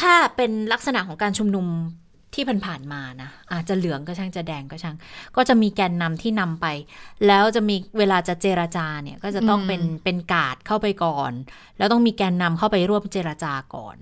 [0.00, 1.66] ถ้าเป็นลักษณะของการชุมนุม
[2.34, 4.96] ที่ผ่านๆมานะอาจจะเหลืองก็ช่างจะแดงก็ช่าง
[5.36, 6.66] ก็จะมีแกนนำที่นำไป
[7.26, 11.32] แล้วจะมีเวลาจะเจรจาเนี่ยก็จะต้องอืมเป็นเป็นกาดเข้าไปก่อน
[11.78, 13.96] แล้วต้องมีแกนนำเข้าไปร่วมเจรจาก่อน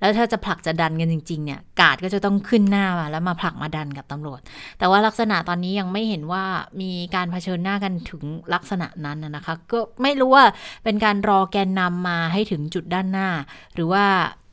[0.00, 4.40] แล้วถ้าจะผลักจะดันกันจริง ๆ เนี่ย กาดก็จะต้องขึ้นหน้ามาแล้วมาผลักมาดันกับตำรวจ
[4.78, 6.44] แต่ว่าลักษณะตอนนี้ยังไม่เห็นว่า
[6.80, 8.22] มีการเผชิญหน้ากันถึง
[8.54, 10.44] ลักษณะนั้นนะนะคะ ก็ไม่รู้ว่า
[10.84, 13.28] เป็นการรอแกนนำมาให้ถึงจุดด้านหน้า
[13.74, 14.04] หรือว่า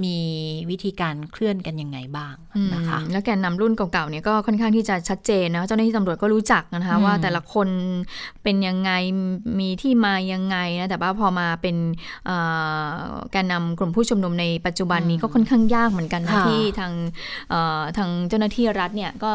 [0.04, 0.18] มี
[0.70, 2.36] วิธีการเคลื่อนกันยังไงบ้าง
[2.74, 7.68] นะคะ แล้วแกนนำรุ่นเก่าๆเนี่ยก็ค่อนข้างที่จะชัดเจนนะเจ้าหน้าที่ตำรวจก็รู้จักนะคะ ว่าแต่ละคน
[8.44, 8.92] เป็นยังไง
[9.60, 11.76] มีที่มายังไงนะแต่ว่าพอมาเป็น
[13.32, 16.94] แกนนำกลุ่มผู้ชุมนุมในปัจจุบันนี้ก็ค่อนข้างยากเหมือนกันนะที่ทาง
[17.98, 19.34] ทางเจ้าหน้าที่รัฐเนี่ยก็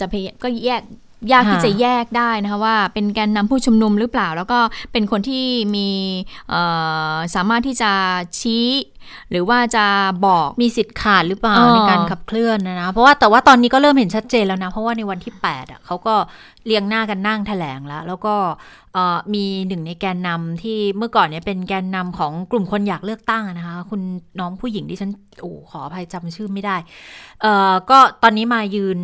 [0.00, 0.82] จะพยก็แยก
[1.32, 4.58] ยากที่จะแยกได้นะคะว่าเป็นแกนนำผู้ชุมนุมหรือเปล่า แล้วก็
[4.92, 5.88] เป็นคนที่มี
[7.34, 7.92] สามารถที่จะ
[8.38, 8.68] ชี้
[9.30, 9.86] หรือว่าจะ
[10.26, 16.14] บอกมีสิทธิ์ขาดหรือเปล่าในการขับเคลื่อนนะนะเพราะว่าแต่ว่าตอนนี้ก็เริ่มเห็นชัดเจนแล้วนะ เพราะว่าในวันที่ 8 อะเขาก็
[16.66, 18.34] เรียงหน้ากันนั่งแถลงแล้ว แล้วก็
[19.34, 24.00] มีหนึ่งในแกนนำที่เมื่อก่อนเนี่ยเป็นแกนนำของกลุ่มคนอยากเลือกตั้งนะคะ คุณ
[24.40, 26.76] น้องผู้หญิงที่ฉันโอ้ขออภัยจำชื่อไม่ได้
[27.90, 28.98] ก็ตอนนี้มายืน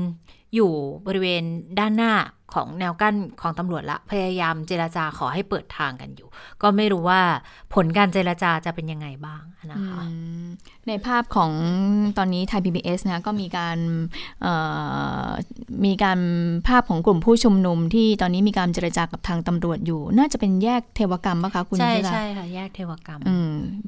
[0.55, 0.71] อยู่
[1.07, 1.43] บริเวณ
[1.79, 2.13] ด้านหน้า
[2.55, 6.29] ของแนวกั้นของตำรวจละ พยายามเจราจาขอให้เปิดทางกันอยู่
[6.63, 7.21] ก็ไม่รู้ว่า
[7.75, 10.03] ผลการเจราจาจะเป็นยังไงบ้างนะคะ
[10.89, 11.53] ในภาพของ
[12.19, 13.79] ตอนนี้ไทย PBS นะก็มีการ
[15.85, 16.21] มีการ
[16.69, 23.21] ภาพของกลุ่มผู้ชุมนุมที่ตอนนี้มีการเจรจากับทางตำรวจอยู่ น่าจะเป็นแยกเทวกรรมปะคะคุณใช่ใช่ค่ะแยกเทวกรรม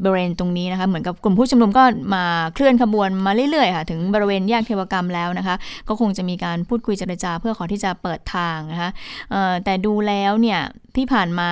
[0.02, 1.82] บริเวณตรงนี้นะคะเหมือนกับกลุ่มผู้ชุมนุมก็
[2.14, 5.56] มาเคลื่อนขบวนมาเรื่อยๆค่ะถึงบริเวณแยกเทวกรรมแล้วนะคะ
[5.88, 8.90] ก็คงจะมีการพูดคุยเจรจาเพื่อขอที่จะเปิดทางนะคะ
[9.64, 10.60] แต่ดูแล้วเนี่ย
[10.98, 11.50] ที่ผ่านมา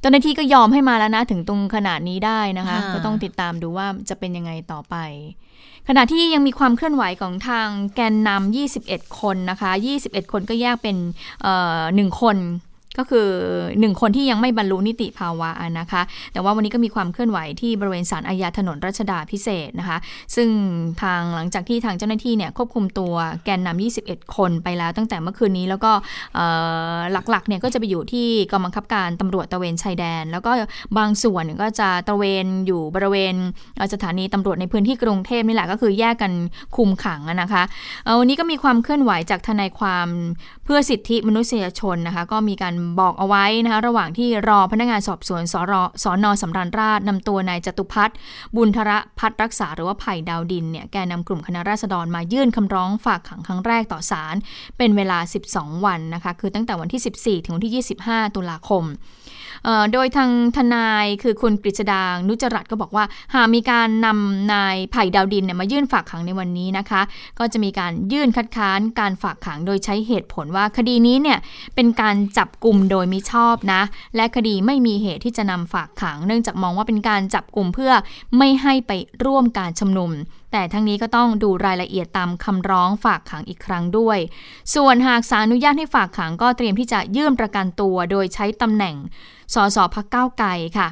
[0.00, 4.96] เจ้าหน้าที่ก็ยอมให้มาแล้วนะ ถึงตรงขนาดนี้ได้นะคะ ก็ต้องติดตามดูว่าจะเป็นยังไงต่อไป
[5.88, 9.70] ขณะที่ยังมีความเคลื่อนไหวของทางแกนนำ21 คนนะคะ
[10.02, 10.96] 21 คนก็แยกเป็น
[11.94, 12.36] หนึ่งคน
[12.98, 13.28] ก็คือ
[13.80, 15.50] หนึ่งคนที่ยังไม่บรรลุนิติภาวะ
[15.80, 19.98] นะคะ แต่ว่าวันนี้ก็มีความเคลื่อนไหวที่บริเวณสารอาญาถนนรัชดาพิเศษนะคะ
[20.36, 20.48] ซึ่ง
[21.02, 25.92] ทางหลังจากที่ทางเจ้าหน้าที่เนี่ยควบคุมตัวแกนนำ21 คนไปแล้วตั้งแต่เมื่อคืนนี้แล้วก็
[27.12, 30.50] หลักๆเนี่ยก็จะไปอยู่ที่กองบังคับการตำรวจตะเวนชายแดน แล้วก็
[30.98, 33.34] บางส่วนก็จะตะเวนอยู่บริเวณ
[33.92, 36.32] สถานีตำรวจในพื้นที่กรุงเทพนี่แหละก็คือแยกกัน
[36.76, 37.62] คุมขังนะคะ
[38.18, 40.08] วันนี้ก็มีความเคลื่อนไหวจากทนายความ
[40.64, 48.16] เพื่อสิทธิมนุษยชนนะคะก็มีการบอกเอาไว้นะคะระหว่างที่รอพนักงานสอบสวนสรสอนอสำราญราชนำตัวนายจตุพัฒน์
[48.56, 54.34] บุญธระพัฒรักษาหรือว่าไผ่ดาวดินเนี่ยแกนำกลุ่มคณะราษฎรมายื่นคำร้องฝากขังครั้งแรกต่อศาล
[54.78, 55.18] เป็นเวลา
[55.52, 58.84] 12 วันนะคะคือตั้งแต่วันที่ 14 ถึงวันที่ 25 ตุลาคม
[59.92, 67.02] โดยทางทนายคือคุณกฤษดางนุจรัตก็บอกว่า หากมีการนำนายไผ่ดาวดินเนี่ยมายื่นฝากขังในวันนี้นะคะ
[67.38, 71.38] ก็จะมีการยื่นคัดค้านการฝากขังโดยใช้เหตุผลว่าคดีนี้เนี่ย
[71.74, 73.82] เป็นการจับกลุ่มโดยมิชอบนะ
[74.16, 77.92] และคดีไม่มีเหตุที่จะนำฝากขัง เนื่องจากมองว่าเป็นการจับกลุ่มเพื่อ
[78.38, 78.92] ไม่ให้ไป
[79.24, 80.10] ร่วมการชุมนุม
[80.52, 84.18] แต่ทั้งนี้ก็ต้องดูรายละเอียดตามคำร้องฝากขังอีกครั้งด้วย
[84.74, 88.96] ส่วนหากศาลอนุญาตให้ฝากขังก็เตรียมที่จะยื่นประกันตัวโดยใช้ตำแหน่ง
[89.54, 90.88] สสพักเก้าไกลค่ะ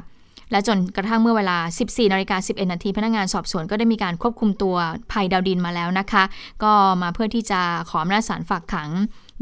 [0.51, 4.75] และจนกระทั่งเมื่อเวลา 14นาฬิกา11 นาทีพนักงานสอบสวนก็ได้มีการควบคุมตัว
[5.11, 6.23] ภัยดาวดินมาแล้วนะคะ
[6.63, 8.89] ก็มาเพื่อที่จะขออำนาจศาลฝากขัง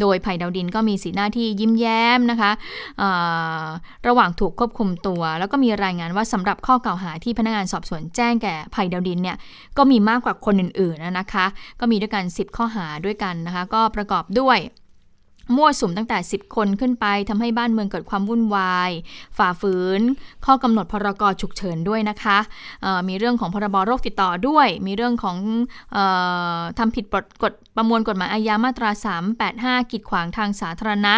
[0.01, 2.51] โดยภัยดาวดินก็มีสีหน้าที่ยิ้มแย้มนะคะ
[4.07, 9.37] ระหว่างถูกควบคุมตัว แล้วก็มีรายงานว่าสำหรับข้อกล่าวหาที่พนักงานสอบสวนแจ้งแก่ภัยดาวดินเนี่ย
[9.77, 11.45] ก็มีมากกว่าคนอื่นๆนะคะ
[11.79, 14.59] ก็มีด้วยกัน 10 ข้อหาด้วยกันนะคะ ก็ประกอบด้วย
[15.55, 18.91] มั่วสุมตั้งแต่ 10 คนขึ้นไปทำให้บ้านเมืองเกิดความวุ่นวาย
[19.37, 20.01] ฝ่าฝืน
[20.45, 22.37] ข้อกำหนดพรกฉุกเฉินด้วยนะคะ
[23.07, 25.37] มีเรื่องของพรบโรคติดต่อด้วย มีเรื่องของ
[25.95, 25.97] อ
[26.57, 27.05] อทำผิด
[27.43, 28.89] กฎประมวลกฎหมายอาญามาตรา
[29.81, 31.15] 385 กีดขวางทางสาธารณะ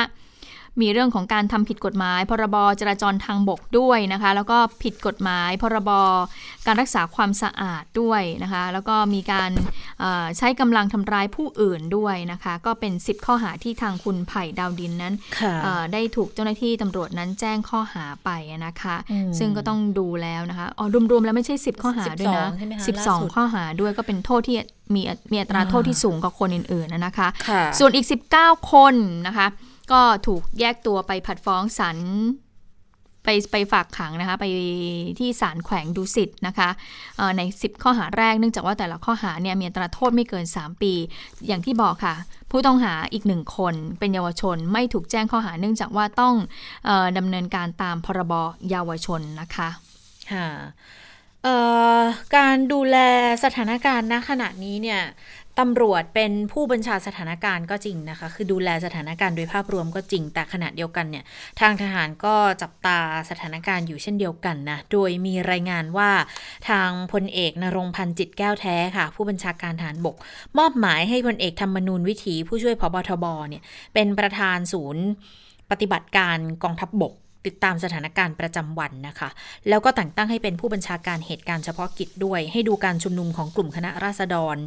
[0.81, 5.91] มีเรื่องของการทำผิดกฎหมาย พรบจราจรทางบกด้วยนะคะ แล้วก็ผิดกฎหมาย พรบ
[6.65, 9.51] การรักษาความสะอาดด้วยนะคะ แล้วก็มีการ
[10.37, 15.13] ใช้กำลังทำร้ายผู้อื่นด้วยนะคะ ก็เป็น 10 ข้อหาที่ทางคุณไผ่ดาวดินนั้น
[15.93, 18.29] ได้ถูกเจ้าหน้าที่ตำรวจนั้นแจ้งข้อหาไป
[18.65, 18.95] นะคะ
[19.39, 22.47] ซึ่งก็ต้องดูแล้วนะคะอ๋อรวมๆแล้วไม่ใช่ 10 ข้อหาด้วยนะ
[22.95, 24.57] 12 ข้อหาด้วยก็เป็นโทษที่
[24.95, 27.27] มีมีอัตราโทษที่สูงกว่าคนอื่นๆนะคะ
[27.79, 28.05] ส่วนอีก
[28.37, 28.95] 19 คน
[29.27, 29.47] นะคะ
[29.91, 31.97] ก็ถูกแยกตัวไปผัดฟ้องศาล
[33.23, 34.45] ไปไปฝากขังนะคะไป
[35.19, 36.69] ที่ศาลแขวงดุสิตนะคะ
[37.37, 40.93] ใน 10 ข้อหาแรกเนื่องจากว่าแต่ละข้อหาเนี่ยมีอัตราโทษไม่เกิน 3 ปี
[41.47, 42.15] อย่างที่บอกค่ะ
[42.51, 46.35] ผู้ต้องหาอีกหนึ่งคนเป็นเยาวชนไม่ถูกแจ้งข้อหาเนื่องจากว่าต้อง
[46.89, 48.33] ออดำเนินการตามพรบ
[48.69, 49.69] เยาวชนนะคะ
[50.31, 50.47] ค่ะ
[52.37, 52.97] การดูแล
[53.43, 55.01] สถานการณ์ณขณะนี้เนี่ย
[55.59, 61.23] ตำรวจเป็นผู้บัญชาสถานการณ์ก็จริงนะคะ คือดูแลสถานการณ์โดยภาพรวมก็จริง แต่ขณะเดียวกันเนี่ย
[61.59, 66.09] ทางทหารก็จับตาสถานการณ์อยู่เช่นเดียวกันนะ โดยมีรายงานว่า
[66.69, 70.15] ทางพลเอกนรงพันธ์จิตแก้วแท้ค่ะ ผู้บัญชาการทหารบก
[70.57, 75.03] มอบหมายให้พลเอกธรรมนูญวิถีผู้ช่วยพบทบเนี่ยเป็นประธานศูนย์
[75.71, 77.13] ปฏิบัติการกองทัพบบก
[77.45, 79.29] ติดตามสถานการณ์ประจำวันนะคะ
[79.69, 84.57] แล้วก็แต่งตั้งให้เป็นผู้บัญชาการเหตุการณ์เฉพาะกิจด้วย ให้ดูการชุมนุมของกลุ่มคณะราษฎร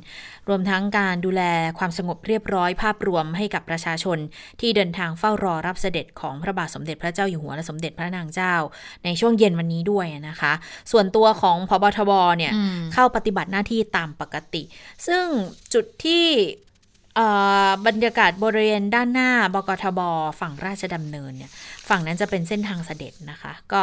[0.48, 1.42] รวมทั้งการดูแล
[1.78, 4.18] ความสงบเรียบร้อยภาพรวมให้กับประชาชน
[4.60, 8.54] ที่เดินทางเฝ้ารอรับเสด็จของพระบาทสมเด็จพระเจ้าอยู่หัวและสมเด็จพระนางเจ้า
[9.04, 10.52] ในช่วงเย็นวันนี้ด้วยนะคะ
[10.92, 12.52] ส่วนตัวของพบทบเนี่ย
[12.92, 14.62] เข้าปฏิบัติหน้าที่ตามปกติ
[15.06, 15.24] ซึ่ง
[15.74, 16.26] จุดที่
[17.86, 20.00] บรรยากาศบริเวณด้านหน้าบกทบ
[20.40, 21.52] ฝั่งราชดำเนินเนี่ย
[21.88, 23.82] ฝั่งนั้นจะเป็นเส้นทางเสด็จนะคะ ก็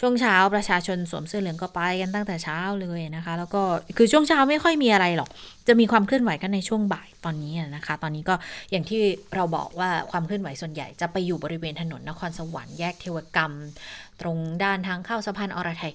[0.00, 3.62] ช่วงเช้าประชาชนสวมเสื้อเหลืองก็ไปกันตั้งแต่เช้าเลยนะคะ แล้วก็
[3.96, 5.30] คือช่วงเช้าไม่ค่อยมีอะไรหรอก
[5.68, 8.34] จะมีความเคลื่อนไหวกันในช่วงบ่ายตอนนี้นะคะ ตอนนี้ก็
[8.70, 9.00] อย่างที่
[9.34, 13.52] เราบอกว่าความเคลื่อนไหวส่วนใหญ่จะไปอยู่บริเวณถนนนครสวรรค์แยกเทวกรรม
[14.20, 15.92] ตรงด้านทางเข้าสะพานอรไทย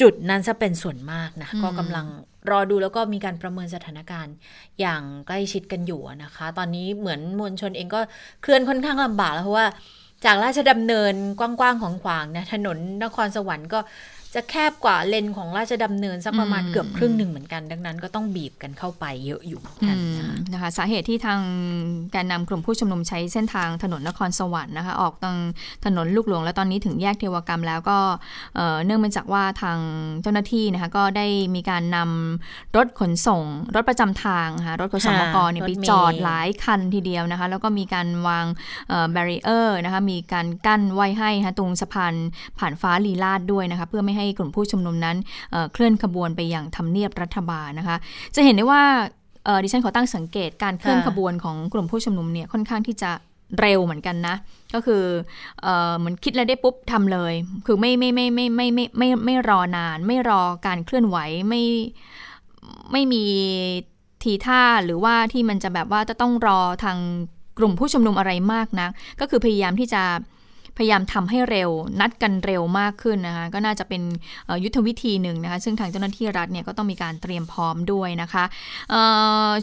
[0.00, 2.06] จุดนั้นจะเป็นส่วนมากนะ ก็กำลัง
[2.50, 4.34] รอดูแล้วก็มีการประเมินสถานการณ์
[4.80, 8.00] อย่างใกล้ชิดกันอยู่นะคะ ตอนนี้เหมือนมวลชนเองก็
[8.42, 9.66] เคลื่อนค่อนข้างลำบากแล้วเพราะว่า
[10.24, 13.80] จากราชดำเนินกว้างๆของขวางนะถนนนครสวรรค์ก็
[14.34, 21.40] จะแคบกว่าเลนของราชดำเนินสักประมาณอืมเกือบครึ่งหนึ่งเหมือนกัน ดังนั้นก็ต้องบีบกันเข้าไปเยอะอยู่เหมือนอืกันมนะคะนะคะ สาเหตุที่ทาง
[22.12, 25.36] แกนนำกลุ่มผู้ชุมนุมใช้เส้นทางถนนนครสวรรค์นะคะ ออกทาง
[25.84, 27.98] ถนนลูกหลวงและตอนนี้ถึงแยกเทวกรรมแล้วก็
[28.56, 29.78] เอ่อเนื่องมาจากว่าทาง
[30.22, 33.42] เจ้าหน้าที่นะคะก็ได้มีการนำรถขนส่ง
[33.74, 38.44] รถประจำทางค่ะรถขนส่งมกเนี่ยรถไปเมล์จอดหลายคันทีเดียวนะคะ แล้วก็มีการวาง
[39.12, 42.14] แบรีเออร์นะคะมีการกั้นไว้ให้นะคะตรงสะพาน
[42.58, 45.16] ผ่านฟ้าลีลาดด้วยนะคะเพื่อไม่ให้ให้กลุ่มผู้ชุมนุมนั้น
[45.50, 47.96] เเคลื่อนขบวนไปอย่างทำเนียบรัฐบาลนะคะ
[48.34, 48.82] จะเห็นได้ว่า
[49.62, 53.10] ดิฉันขอตั้งสังเกตการเคลื่อนขบวนของกลุ่มผู้ชุมนุมเนี่ยค่อนข้างที่จะ
[53.60, 54.36] เร็วเหมือนกันนะ
[54.74, 55.02] ก็คือ
[55.98, 57.34] เหมือนคิดอะไรได้ปุ๊บทำเลย
[57.66, 61.16] คือไม่ไม่ไม่ไม่ไม่ไม่ไม่ไม่รอนาน ไม่รอการเคลื่อนไหว
[61.48, 61.62] ไม่
[62.92, 63.24] ไม่มี
[64.22, 66.98] ทีท่าหรือว่าที่มันจะแบบว่าจะต้องรอทาง
[67.58, 68.88] กลุ่มผู้ชุมนุมอะไรมากนะ
[69.20, 70.02] ก็คือพยายามที่จะ
[70.80, 74.02] พยายามทำให้เร็ว นัดกันเร็วมากขึ้นนะคะก็น่าจะเป็น
[74.64, 78.44] ยุทธวิธีหนึ่งนะคะซึ่งทางเจ้าหน้าที่รัฐเนี่ยก็ต้องมีการเตรียมพร้อมด้วยนะคะ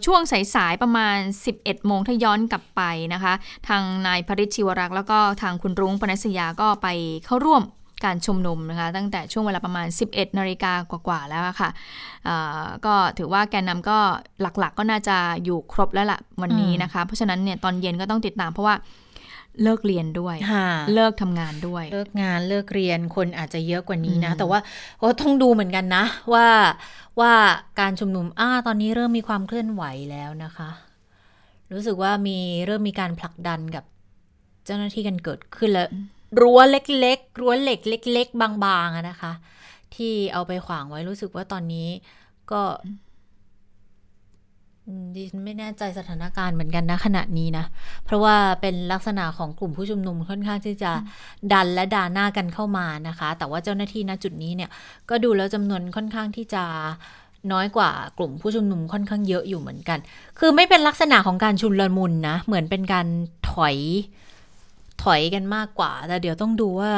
[0.06, 0.22] ช่วง
[0.56, 1.18] สายๆประมาณ
[1.54, 2.82] 11 โมงถ้าย้อนกลับไป
[3.14, 3.34] นะคะ
[3.68, 6.88] ทางนายพริชิวรักษ์แล้วก็ทางคุณรุ้งปนัสยาก็ไป
[7.26, 7.64] เข้าร่วม
[8.06, 11.70] การชุมนุมนะคะตั้งแต่ช่วงเวลาประมาณ 11 นาฬิกากว่า ๆ แล้วค่ะ
[12.86, 13.98] ก็ถือว่าแกนนำก็
[14.42, 18.76] หลักๆก็น่าจะอยู่ครบแล้วล่ะวันนี้นะคะ เพราะฉะนั้นเนี่ยตอนเย็นก็ต้องติดตามเพราะว่า
[19.64, 24.60] เลิกเรียนด้วยค่ะเลิกทำงานด้วย เลิกงานเลิกเรียนคนอาจจะเยอะกว่านี้นะอืมแต่ว่า
[25.00, 26.48] โอ้ต้องดูเหมือนกันนะ ว่า
[27.20, 27.34] ว่า
[27.80, 30.70] การชุมนุมอ้าตอนนี้เริ่มมีความเคลื่อนไหวแล้วนะคะ
[31.74, 33.84] รู้สึกว่ามีเริ่มมีการผลักดันกับ
[34.66, 35.88] เจ้าหน้าที่กันเกิดขึ้นแล้ว
[36.42, 39.34] รั้วเล็กๆรั้วเหล็ก เล็ก ๆ บางๆอะนะคะ
[39.96, 41.90] ที่เอาไปขวางไว้รู้สึกว่าตอนนี้
[42.52, 42.98] ก็อืม
[45.16, 47.66] ดิฉันไม่แน่ใจสถานการณ์เหมือนกันนะขณะนี้นะ
[48.06, 50.92] เพราะว่าเป็นลักษณะของกลุ่มผู้ชุมนุมค่อนข้างที่จะ
[51.54, 54.70] ดันและด่าหน้ากันเข้ามานะคะ แต่ว่าเจ้าหน้าที่ณจุดนี้เนี่ย
[55.10, 56.64] ก็ดูแล้วจำนวนค่อนข้างที่จะ
[57.52, 60.00] น้อยกว่ากลุ่มผู้ชุมนุมค่อนข้างเยอะอยู่เหมือนกัน
[60.40, 63.08] คือไม่เป็นลักษณะของการชุนลมุนนะ เหมือนเป็นการ
[63.52, 63.78] ถอย
[65.04, 66.92] ถอยกันมากกว่า แต่เดี๋ยวต้องดูว่า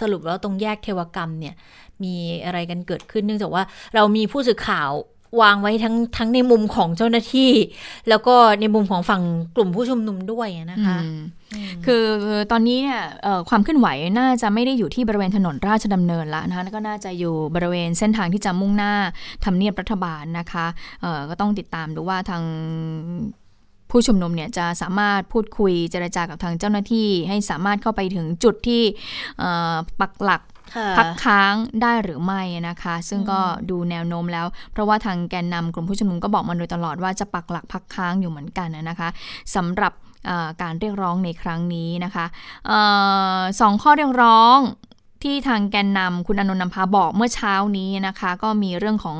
[0.00, 1.54] สรุปแล้วตรงแยกเทวกรรมเนี่ย
[2.02, 3.62] มีอะไรกันเกิดขึ้นเนื่องจากว่า
[3.94, 4.90] เรามีผู้สื่อข่าว
[5.42, 7.50] วางไว้ทั้งทั้งในมุมของเจ้าหน้าที่
[8.08, 9.22] แล้วก็ในมุมของฝั่ง
[9.56, 11.18] กลุ่มผู้ชุมนุมด้วยนะคะอืม
[11.86, 12.04] คือ
[12.50, 13.88] ตอนนี้เนี่ยเอ่อความเคลื่อนไหว
[14.18, 18.92] น่าจะไม่ได้อยู่ที่บริเวณถนนราชดำเนินละนะคะแล้วก็น่าจะอยู่บริเวณเส้นทางที่จะมุ่งหน้า
[19.44, 20.66] ทำเนียบรัฐบาลนะคะ
[21.02, 22.42] เอ่อก็ต้องติดตามดูว่าทาง
[23.90, 28.82] ผู้ชุมนุมเนี่ยจะสามารถพูดคุยเจรจากับทางเจ้าหน้าที่ ให้สามารถเข้าไปถึงจุดที่
[29.38, 30.57] เอ่อปักหลักค่ะ
[30.98, 39.08] พักค้างได้หรือไม่นะคะ ซึ่งก็ดูแนวโน้มแล้ว เพราะว่าทางแกนนำกลุ่มผู้ชุมนุมก็บอกมาโดยตลอดว่าจะปักหลักพักค้างอยู่เหมือนกันนะคะ
[39.54, 39.92] สำหรับ
[40.26, 42.26] เอ่อการเรียกร้องในครั้งนี้นะคะ
[42.66, 42.72] เอ
[43.38, 44.58] อสองข้อเรียกร้อง
[45.22, 49.18] ที่ทางแกนนำคุณอนนท์นำพาบอกเมื่อเช้านี้นะคะ ก็มีเรื่องของ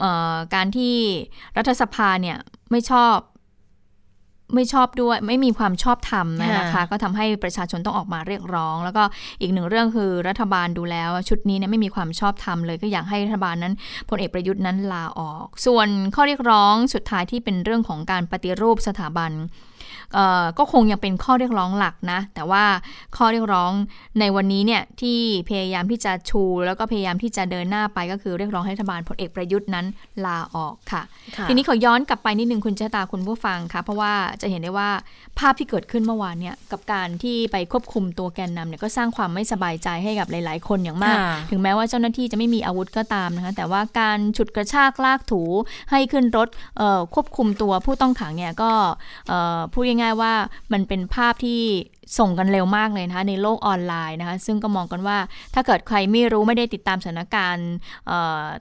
[0.00, 0.94] เออการที่
[1.56, 2.36] รัฐสภาเนี่ย
[2.70, 3.16] ไม่ชอบ
[4.54, 9.02] ไม่ชอบด้วย ไม่มีความชอบธรรมนะคะค่ะก็ทำให้ประชาชนต้องออกมาเรียกร้อง แล้วก็
[9.40, 13.74] อีกหนึ่งเรื่องคือรัฐบาลดูแล้ว ชุดนี้เนี่ยไม่มีความชอบธรรมเลยก็อยากให้รัฐบาลนั้น
[14.08, 19.71] พลเอกประยุทธ์นั้นลาออก ส่วนข้อเรียกร้องสุดท้ายที่เป็นเรื่องของการปฏิรูปสถาบันเอ่อ
[20.58, 22.64] ก็คงยังเป็นข้อเรียกร้องหลักนะ แต่ว่า
[23.16, 23.72] ข้อเรียกร้อง
[24.20, 29.86] ในวันนี้เนี่ยที่พยายามที่จะชู แล้วก็พยายามที่จะเดินหน้าไปก็คือเรียกร้องให้รัฐบาลพลเอกประยุทธ์นั้น
[30.24, 31.02] ลาออกค่ะ
[31.36, 34.90] ค่ะทีนี้ขอย้อนกลับไปนิดนึงคุณเจตาคุณผู้ฟังค่ะ เพราะว่าจะเห็นได้ว่า
[35.38, 45.42] ภาพที่เกิดขึ้นเมื่อวานเนี่ยกับการที่ไปควบคุมตัวแกนนำเนี่ยก็สร้างความไม่สบายใจให้กับหลาย ๆ คนอย่างมากค่ะถึงแม้ว่าเจ้าหน้าที่จะไม่มีอาวุธก็ตามนะคะ แต่ว่าการฉุดกระชากลากถู
[45.90, 46.48] ให้ขึ้นรถ
[46.78, 48.70] เอ่อควบคุมตัวผู้ต้องขังเนี่ยก็
[49.28, 50.34] เอ่อพูดง่ายๆว่า
[50.72, 51.62] มันเป็นภาพที่
[52.18, 55.18] ส่งกันเร็วมากเลยนะคะในโลกออนไลน์นะคะซึ่งก็มองกันว่า
[55.54, 57.70] ถ้าเกิดใครไม่รู้ไม่ได้ติดตามสถานการณ์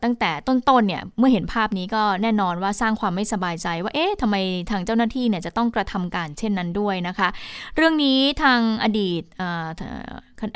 [0.04, 4.36] ตั้งแต่ต้นๆเนี่ยเมื่อเห็นภาพนี้ก็แน่นอนว่าสร้างความไม่สบายใจ ว่าเอ๊ะทำไม
[4.72, 7.28] ทางเจ้าหน้าที่เนี่ยจะต้องกระทำการเช่นนั้นด้วยนะคะ
[7.76, 9.22] เรื่องนี้ทางอดีต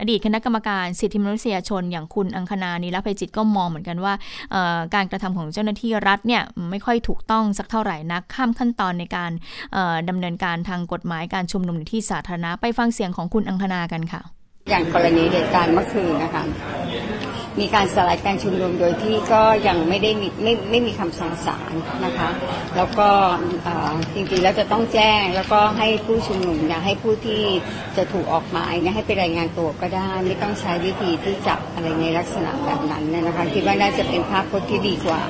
[0.02, 4.13] อดีตคณะกรรมการสิทธิมนุษยชนอย่างคุณอังคณานิรภัยจิตก็มองเหมือนกันว่า
[4.95, 9.32] การกระทำของเจ้าหน้าที่รัฐเนี่ยไม่ค่อยถูกต้องสักเท่าไหร่นักข้ามขั้นตอนในการ
[10.10, 14.21] ดำเนินการทางกฎหมายการชุมนุมในที่สาธารณะไปฟังเสียงของคุณอังคณากันค่ะ
[14.69, 16.43] อย่างกรณีเหตุการณ์เมื่อคืนนะคะ
[17.59, 21.73] มีการสลายการชุมนุมโดยที่ก็ยังไม่ได้มีไม่ไม่มีคำสั่งศาล
[22.05, 22.29] นะคะ
[22.75, 23.09] แล้วก็
[24.15, 27.41] จริงๆแล้วจะต้องแจ้งแล้วก็ให้ผู้ชุมนุมนี่ยให้ผู้ที่
[27.97, 35.21] จะถูกออกหมายเนี่ยให้ไปรายงานตัวก็ได้ ไม่ต้องใช้วิธีที่จับอะไรในลักษณะแบบนั้นนะคะคิดว่าน่าจะเป็นภาพพจน์ที่ดีกว่า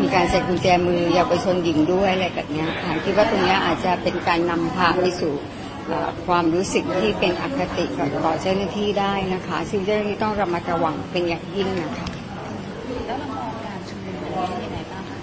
[0.00, 5.34] มีการใส่กุญแจมือเยาวชนหญิงด้วยอะไรแบบนี้ค่ะคิดว่าตรงนี้อาจจะเป็นการนำพาไปสู่
[6.26, 12.06] ความรู้สึกที่เป็นอคติต่อเจ้าหน้าที่ได้นะคะ ซึ่งเจ้าหน้าที่ต้องระมัดระวังเป็นอย่างยิ่งนะคะ
[13.06, 15.16] แล้วเรามองการชุมนุมนี้ยังไงบ้างคะ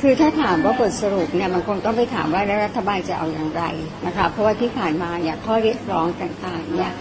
[0.00, 3.62] คือถ้าถามว่าบทสรุปเนี่ยมันคงต้องไปถามว่ารัฐบาลจะเอาอย่างไร
[4.06, 6.92] นะคะเพราะว่าที่ผ่านมาเนี่ยข้อเรียกร้องต่างๆเนี่ย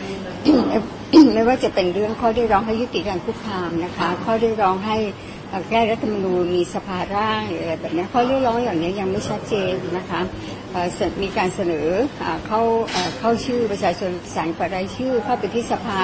[1.34, 4.98] ไม่ว่าจะเป็นเรื่องข้อเรียกร้องให้ยุติการคุกคามนะคะ ข้อเรียกร้องให้
[5.70, 10.22] แก้รัฐธรรมนูญมีสภาร่างอะไรแบบนี้ข้อเรียกร้องอย่างนี้ยังไม่ชัดเจนนะคะ
[11.22, 11.88] มีการเสนอ
[12.48, 12.62] เข้า
[13.20, 16.02] เข้าชื่อประชาชนแสนกว่ารายชื่อเข้าไปที่สภา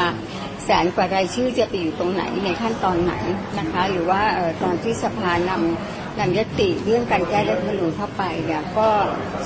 [0.66, 3.14] แสนกว่ารายชื่อจะไปอยู่ตรงไหนในขั้นตอนไหน
[3.60, 4.22] นะคะ หรือว่า
[4.64, 8.88] ตอนที่สภานำนยติเรื่องการแก้รัฐธรรมนูญเข้าไปเนี่ยก็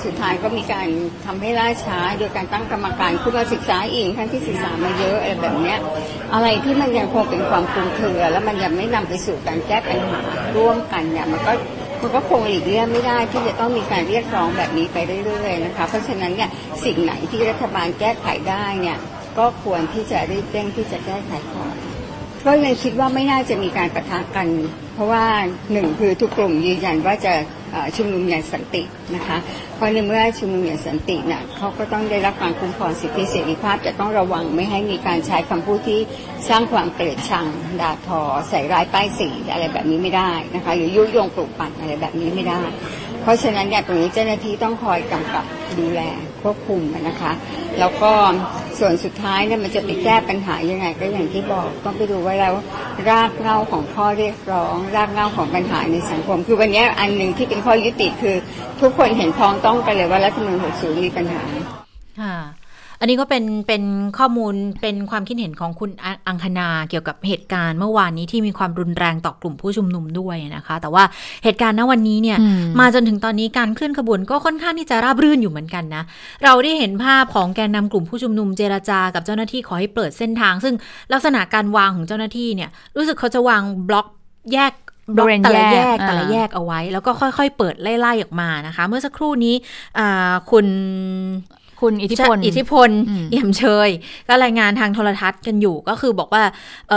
[0.04, 0.88] สุดท้ายก็มีการ
[1.24, 5.78] ทำให้ล่าช้า โดยการตั้งกรรมการขึ้นมาศึกษาเองทั้งที่ศึกษามาเยอะอะไรแบบเนี้ย
[6.34, 10.20] อะไรที่มันยังคงเป็นความคลุมเครือแล้วมันยังไม่นำไปสู่การแก้ปัญหา
[10.56, 11.52] ร่วมกันเนี่ยมันก็
[12.02, 16.50] มันก็คงหลีกเลี่ยงไม่ได้ที่จะต้องมีการเรียกร้องแบบนี้ไปเรื่อยๆนะคะเพราะฉะนั้นเนี่ย
[16.84, 18.98] สิ่งไหนที่รัฐบาลแก้ไขได้เนี่ย
[19.38, 21.76] ก็ควรที่จะรีบเร่งที่จะแก้ไขก่อน
[22.46, 24.48] ก็เลยคิดว่าไม่น่าจะมีการประทะกัน
[24.94, 25.24] เพราะว่า
[25.72, 27.32] หนึ่งคือทุกกลุ่มยืนยันว่าจะ
[27.96, 28.82] ชุมนุมอย่างสันติ
[29.14, 29.36] นะคะ
[29.76, 36.00] เพราะในเมื่อชุมนุมอย่างสันติเนี่ยเขาก็ต้องได้รับการคุ้มครองสิทธิเสรีภาพจะต้องระวังไม่ให้มีการใช้คำพูดที่
[36.48, 37.46] สร้างความเกลียดชัง
[37.80, 42.62] ด่าทอ ใส่ร้ายป้ายสีอะไรแบบนี้ไม่ได้นะคะหรือยุยงปลุกปั่นอะไรแบบนี้ไม่ได้
[43.22, 45.44] เพราะฉะนั้นเนี่ยตรงนี้เจ้าหน้าที่ต้องคอยกำกับ
[45.78, 46.00] ดูแล
[46.42, 47.32] ควบคุมนะคะ
[47.78, 48.12] แล้วก็
[48.78, 52.54] ส่วนสุดท้ายเนี่ยมันจะไปแก้ปัญหายังไง ก็อย่างที่บอกต้องไปดูว่าแล้ว
[53.08, 58.36] รากเหง้าของข้อเรียกร้อง รากเหง้าของปัญหาในสังคม คือวันนี้อันหนึ่งที่เป็นข้อยุติคือ
[58.80, 61.42] ทุกคนเห็นพ้องต้องกันเลยว่ารัฐธรรมนูญ60มีปัญหา
[62.20, 62.36] ค่ะ
[63.02, 63.82] อันนี้ก็เป็นเป็น
[64.18, 65.90] ข้อมูลเป็นความคิดเห็นของคุณ
[66.26, 71.04] อังคณาเกี่ยวกับเหตุการณ์เมื่อวานนี้ที่มีความรุนแรงต่อกลุ่มผู้ชุมนุมด้วยนะคะ แต่ว่า
[71.44, 72.38] เหตุการณ์ณวันนี้เนี่ย
[72.80, 76.02] มาจนถึงตอนนี้การเคลื่อนขบวนก็ค่อนข้างที่จะราบรื่นอยู่เหมือนกันนะ
[76.44, 80.74] เราได้เห็นภาพของแกนนากลุ่มผู้ชุมนุมเจรจากับเจ้าหน้าที่ขอให้เปิดเส้นทาง ซึ่ง
[81.12, 84.06] ลักษณะการวางของเจ้าหน้าที่เนี่ยรู้สึกเขาจะวางบล็อก
[84.52, 84.72] แยก
[85.14, 89.54] บล็อกแต่ละแยกแต่ละแยกเอาไว้ แล้วก็ค่อยๆ เปิดไล่ๆออกมานะคะ เมื่อสักครู่นี้
[90.50, 90.66] คุณ
[91.82, 92.90] คุณอิทธิพล อิทธิพล
[93.30, 93.88] เอี่ยมเชย
[94.28, 96.42] ก็รายงานทางโทรทัศน์กันอยู่ก็คือบอกว่า
[96.90, 96.92] เ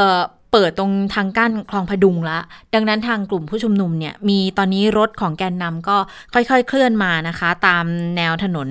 [0.58, 2.40] เปิดตรงทางกั้นคลองพดุงละ
[2.74, 5.98] ดังนั้นทางกลุ่มผู้ชุมนุมเนี่ย มีตอนนี้รถของแกนนำก็
[6.34, 7.86] ค่อยๆ เคลื่อนมานะคะ ตาม
[8.18, 8.70] แนวถนน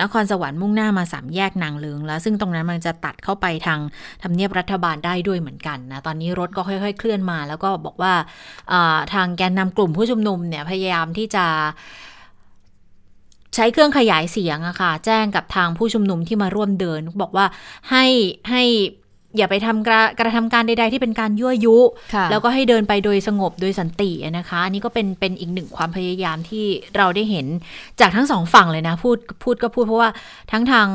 [0.00, 3.80] นครสวรรค์มุ่งหน้ามาสามแยกนางเลืองแล้ว ซึ่งตรงนั้นมันจะตัดเข้าไปทาง
[4.22, 8.12] ทำเนียบรัฐบาลได้ด้วยเหมือนกันนะ ตอนนี้รถก็ค่อยๆ เคลื่อนมา แล้วก็บอกว่า
[9.14, 11.46] ทางแกนนำกลุ่มผู้ชุมนุมเนี่ยพยายามที่จะ
[13.54, 17.46] ใช้เครื่องขยายเสียงอะค่ะ แจ้งกับทางผู้ชุมนุมที่มาร่วมเดิน บอกว่า
[17.90, 18.04] ให้
[18.50, 18.62] ให้
[19.36, 21.76] อย่าไปทำกระกระทำการใด ๆ ที่เป็นการยั่วยุ
[22.30, 26.64] แล้วก็ให้เดินไปโดยสงบโดยสันตินะคะอันนี้ก็เป็นเป็นอีกหนึ่งความพยายามที่
[26.96, 27.46] เราได้เห็น
[28.00, 30.10] จากทั้งสองฝั่งเลยนะ พูดพูดก็พูดเพราะว่า
[30.52, 30.88] ทั้งทาง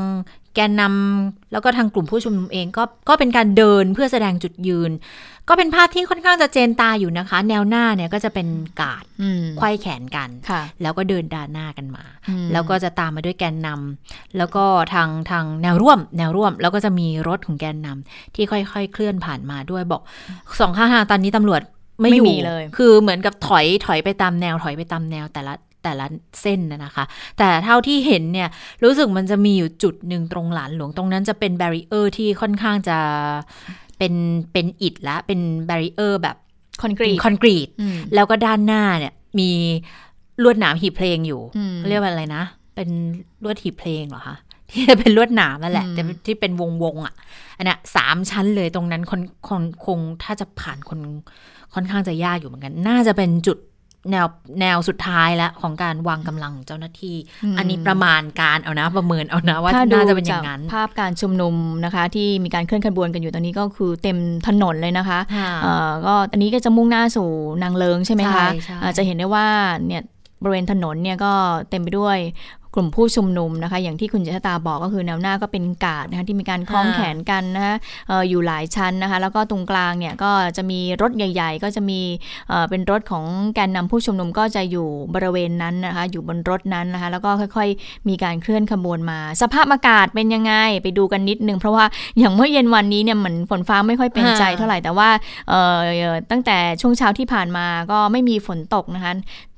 [0.55, 4.91] แกนนำแล้วก็ทางกลุ่มผู้ชุมนุมเองก็ก็เป็นการเดินเพื่อแสดงจุดยืน
[5.51, 8.47] ก็เป็นภาพที่ค่อนข้างจะเจนตาอยู่นะคะ แนวหน้าเนี่ยก็จะเป็น
[8.81, 9.03] กาด
[9.57, 10.29] ไขว้แขนกัน
[10.81, 12.03] แล้วก็เดินด้านหน้ากันมา
[12.53, 20.01] แล้วก็จะตามมาด้วยแกนนำแล้วก็ทางทางแนวร่วม แนวร่วม แล้วก็จะมีรถของแกนนำที่ค่อยๆ เคลื่อนผ่านมาด้วยบอก
[20.59, 21.61] สองข้างตอนนี้ตำรวจ
[22.01, 25.53] ไม่อยู่เลย คือเหมือนกับถอยถอยไปตามแนวถอยไปตามแนวแต่ละ
[25.83, 26.05] แต่ละ
[26.41, 27.05] เส้นนะคะ
[27.37, 28.49] แต่เท่าที่เห็นเนี่ย
[28.83, 32.97] รู้สึกมันจะมีอยู่จุดหนึ่งตรงหลานหลวงตรงนั้นจะเป็น barrier ที่ค่อนข้างจะ
[33.97, 34.13] เป็น
[34.53, 36.37] เป็นอิฐและเป็น barrier แบบ
[36.81, 37.67] คอนกรีตคอนกรีต
[38.13, 39.51] แล้วก็ด้านหน้าเนี่ยมี
[40.43, 41.41] ลวดหนามหีบเพลงอยู่
[41.89, 42.43] เรียกว่าอะไรนะ
[42.75, 42.89] เป็น
[43.43, 44.35] ลวดหีบเพลงเหรอคะ
[44.71, 47.13] ที่เป็นลวดหนามนั่นแหละแต่ที่เป็นวงวงอะ
[47.57, 50.99] อันนี้สามชั้นเลยตรงนั้นคนคนคงถ้าจะผ่านคน
[51.73, 53.57] ค่อนข้างจะยากอยู่เหมือนกัน น่าจะเป็นจุด
[54.11, 54.27] แนว
[54.61, 67.29] แนวสุดท้ายแล้วของการวางกำลังเจ้าหน้าที่อืมอันนี้ประมาณการเอานะประเมินเอานะว่าถ้าดูน่าจะเป็นอจาย่ากงนั้น ภาพการชุมนุมนะคะ ที่มีการเคลื่อนขบวนกันอยู่ตอนนี้ก็คือเต็มถนนเลยนะคะค่ะเอ่อก็อันนี้ก็จะมุ่งหน้าสู่
[67.63, 69.47] นางเลิงใช่ไหมคะใช่ใช่อ่าจะเห็นได้ว่า
[69.87, 70.03] เนี่ย
[70.43, 71.33] บริเวณถนนเนี่ยก็
[71.69, 72.17] เต็มไปด้วย
[72.75, 77.75] กลุ่มผู้ชุมนุมนะคะ อย่างที่คุณเจษตาบอกก็คือแนวหน้าก็เป็นกาดนะคะที่มีการคล้องแขนกันนะคะ
[78.07, 82.01] เอ่ออยู่หลายชั้นนะคะ แล้วก็ตรงกลางเนี่ยก็จะมีรถใหญ่ ๆ ก็จะมี
[82.49, 90.53] เอ่อเป็นรถของแกนนำผู้ชุมนุมก็จะอยู่บริเวณนั้นนะคะ อยู่บนรถนั้นนะคะ แล้วก็ค่อยๆ มีการเคลื่อนขบวนมา สภาพอากาศเป็นยังไง
[90.83, 91.85] ไปดูกันนิดนึงเพราะว่า
[92.19, 95.09] อย่างเมื่อเย็นวันนี้เนี่ยเหมือนฝนฟ้าไม่ค่อยเป็นใจค่ะเท่าไหร่แต่ว่า
[95.49, 99.13] เอ่อตั้งแต่ช่วงเช้าที่ผ่านมาก็ไม่มีฝนตกนะคะ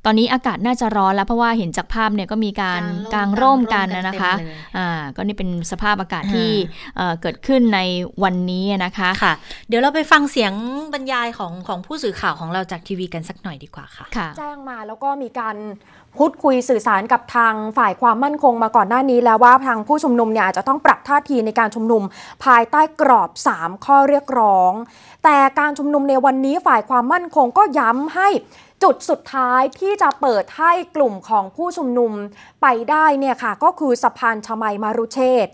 [0.06, 2.82] ตอนนี้อากาศน่าจะร้อนแล้วเพราะว่าเห็นจากภาพเนี่ยก็มีการ
[3.14, 6.52] กางร่มกันนะคะเต็มเลยอ่าก็นี่เป็นสภาพอากาศอ่าที่
[6.96, 7.80] เอ่อเกิดขึ้นใน
[8.24, 9.34] วันนี้นะคะค่ะ
[9.68, 10.54] เดี๋ยวเราไปฟังเสียง
[10.94, 15.56] บรรยายของของผู้สื่อข่าวของเราจากทีวีกันสักหน่อยดีกว่าค่ะค่ะ แจ้งมาแล้วก็มีการ
[16.18, 22.04] พูดคุยสื่อสารกับทางฝ่ายความมั่นคงมาก่อนหน้านี้แล้วว่าทางผู้ชุมนุมเนี่ยอาจจะต้องปรับท่าทีในการชุมนุม
[22.46, 23.30] ภายใต้กรอบ
[23.60, 24.72] 3 ข้อเรียกร้อง
[25.24, 28.30] แต่การชุมนุมในวันนี้ฝ่ายความมั่นคงก็ย้ำให้
[28.84, 32.12] จุดสุดท้ายที่จะเปิดให้กลุ่มของผู้ชุมนุม
[32.62, 35.54] ไปได้เนี่ยค่ะก็คือสะพานชมัยมารุเชษฐ์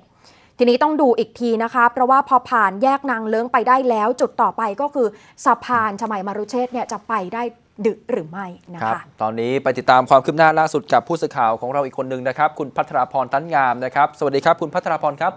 [0.57, 5.07] ทีนี้ต้องดูอีกทีนะคะ เพราะว่าพอผ่านแยกนางเลิ้งไปได้แล้ว จุดต่อไปก็คือ
[5.45, 7.43] สะพานชมัยมารุเชษฐ์เนี่ยจะไปได้
[7.85, 15.33] ดึกหรือไม่นะครับคะตอนนี้ไปติดตามความคืบหน้าล่าสุดกับผู้สื่อข่าวของเราอีกคนหนึ่งนะครับ คุณพัทราพรตั้นงามนะครับ สวัสดีครับ คุณพัทราพรครับ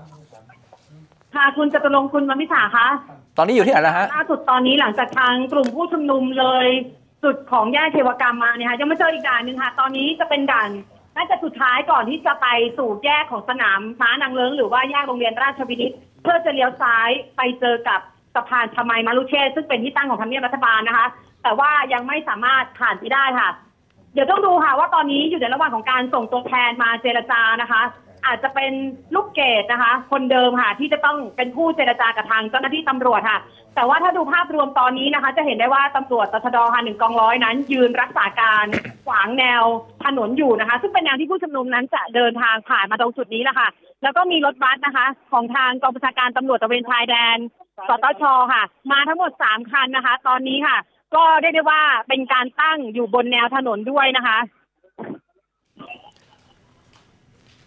[1.34, 2.86] ค่ะคุณจตุรงค์คุณมามิสาคะ
[3.36, 6.66] ตอนนี้อยู่ที่ไหนแล้วฮะล่าสุดตอนนี้หลังจากทางกลุ่มผู้ชุมนุมเลย
[7.24, 10.70] จุดของแยกเทวกรรมมาเนี่ยค่ะยังไม่เจออีกด่านหนึ่งค่ะ ตอนนี้จะเป็นด่าน
[11.16, 12.46] น่าจะสุดท้ายก่อนที่จะไป
[12.78, 18.00] สู่แยกของสนามม้านางเลิ้งหรือว่าแยกโรงเรียนราชวินิตเพื่อจะเลี้ยวซ้ายไปเจอกับ
[18.34, 21.06] สะพานชมัยมารุเชษซึ่งเป็นที่ตั้งของทำเนียบรัฐบาลนะคะ
[21.42, 23.50] แต่ว่ายังไม่สามารถผ่านไปได้ค่ะ
[24.14, 27.82] เดี๋ยวต้องดูค่ะว่าตอนนี้อยู่ในระหว่างของการส่งตัวแทนมาเจรจานะคะ
[28.26, 28.72] อาจจะเป็น
[29.14, 33.38] ลูกเกดนะคะ คนเดิมค่ะที่จะต้องเป็นผู้เจรจากับทางเจ้าหน้าที่ตำรวจค่ะ
[33.74, 38.66] แต่ว่าถ้าดูภาพรวมตอนนี้นะคะ จะเห็นได้ว่าตำรวจตชดค่ะหนึ่งกองร้อยนั้น ยืนรักษาการ
[39.06, 39.62] ขวางแนว
[40.04, 43.68] ถนนอยู่นะคะ ซึ่งเป็นแนวที่ผู้ชุมนุมนั้นจะเดินทางผ่านมาตรงจุดนี้แหละค่ะ
[44.02, 47.38] แล้วก็มีรถบัสนะคะ ของทางกองบัญชาการตำรวจตระเวนชายแดน
[47.88, 48.62] สตชค่ะ
[48.92, 50.76] มาทั้งหมดสามคันนะคะ ตอนนี้ค่ะ
[51.14, 54.38] ก็เรียกได้ว่าเป็นการตั้งอยู่บนแนวถนนด้วยนะคะ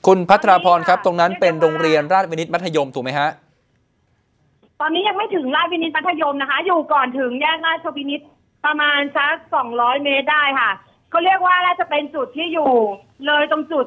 [0.08, 3.30] คุณพัทราพรครับ ตรงนั้นเป็นโรงเรียนราชวินิตมัธยมถูกไหมฮะ
[4.86, 8.21] ตอนนี้ยังไม่ถึงราชวินิตมัธยมนะคะ อยู่ก่อนถึงแยกราชวินิต
[8.65, 10.71] ประมาณสักสองร้อยเมตรได้ค่ะ
[11.09, 12.71] เขาเรียกว่าน่าจะเป็นจุดที่อยู่
[13.25, 13.86] เลยตรงจุด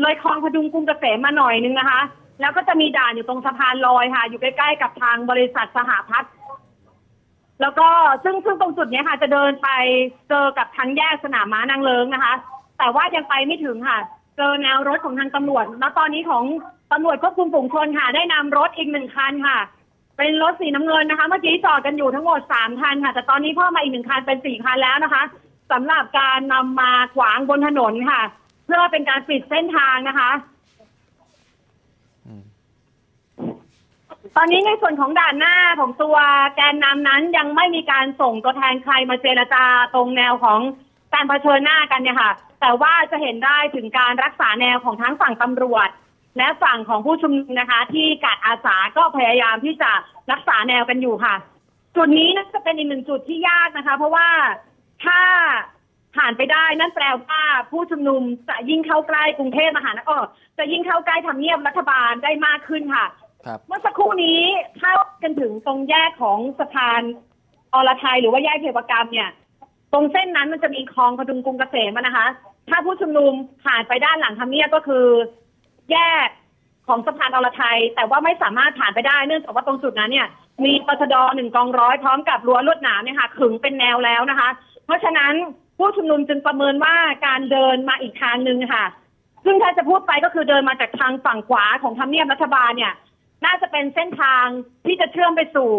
[0.00, 2.00] เลยคลองพดุงกรุงเกษมมาหน่อยนึงนะคะ
[2.40, 6.32] แล้วก็จะมีด่านอยู่ตรงสะพานลอยค่ะ อยู่ใกล้ๆกับทางบริษัทสหพัฒน์
[7.60, 7.88] แล้วก็
[8.24, 9.68] ซึ่งซึ่งตรงจุดนี้ค่ะ จะเดินไป
[10.28, 12.34] เจอกับทางแยกสนามม้านางเลิงนะคะ
[12.78, 13.98] แต่ว่ายังไปไม่ถึงค่ะ
[14.36, 16.44] เจอแนวรถของทางตำรวจ แล้วตอนนี้ของ
[16.92, 19.58] ตำรวจควบคุมฝูงชนค่ะ ได้นำรถอีกหนึ่งคันค่ะ
[20.16, 25.22] เป็นรถสีน้ำเงินนะคะ เมื่อกี้จอดกันอยู่ทั้งหมดสามคันค่ะ แต่ตอนนี้เพิ่มมาอีกหนึ่งคันเป็นสี่คันแล้วนะคะ
[25.72, 28.22] สำหรับการนำมาขวางบนถนนค่ะ
[28.64, 30.30] เพื่อเป็นการปิดเส้นทางนะคะ
[34.36, 36.16] ตอนนี้ในส่วนของด่านหน้าของตัว
[36.56, 39.64] แกนนำนั้นยังไม่มีการส่งตัวแทนใครมาเจรจา
[39.94, 40.60] ตรงแนวของ
[41.14, 45.88] การเผชิญหน้ากันเนี่ยค่ะ แต่ว่าจะเห็นได้ถึงการรักษาแนวของทั้งฝั่งตำรวจ
[46.36, 49.90] และฝั่งของผู้ชุมนุมนะคะ ที่กาดอาสาก็พยายามที่จะ
[50.32, 51.34] รักษาแนวกันอยู่ค่ะ
[51.96, 54.28] จุดนี้น่าจะเป็นอีกหนึ่งจุดที่ยากนะคะ เพราะว่า
[55.04, 55.20] ถ้า
[56.16, 60.24] ผ่านไปได้นั่นแปลว่าผู้ชุมนุมจะยิ่งเข้าใกล้กรุงเทพมหานคร
[60.58, 63.06] จะยิ่งเข้าใกล้ทำเนียบรัฐบาลได้มากขึ้นค่ะ
[63.46, 64.40] ครับเมื่อสักครู่นี้
[64.78, 67.02] เข้ากันถึงตรงแยกของสะพาน
[67.74, 69.28] อรไทยหรือว่าแยกเทวกรรมเนี่ย
[69.92, 72.26] ตรงเส้นนั้นมันจะมีคลองพดุงกรุงเกษมอะนะคะ
[72.70, 73.32] ถ้าผู้ชุมนุม
[73.64, 75.06] ผ่านไปด้านหลังทำเนียบก็คือ
[75.92, 76.28] แยก
[76.86, 80.28] ของสะพานอรไทย แต่ว่าไม่สามารถผ่านไปได้เนื่องจากว่าตรงจุดนั้นเนี่ย
[80.64, 84.48] มีปชดหนึ่งกองร้อยพร้อมกับรั้วลวดหนามเนี่ยค่ะขึงเป็นแนวแล้วนะคะ
[84.84, 85.32] เพราะฉะนั้น
[85.78, 86.94] ผู้ชุมนุมจึงประเมินว่า
[87.26, 88.84] การเดินมาอีกทางหนึ่งค่ะ
[89.44, 92.92] ซึ่งถ้าจะพูดไปก็คือเดินมาจากทางฝั่งขวาของทำเนียบรัฐบาลเนี่ย
[93.44, 94.46] น่าจะเป็นเส้นทาง
[94.86, 95.70] ที่จะเชื่อมไปสู่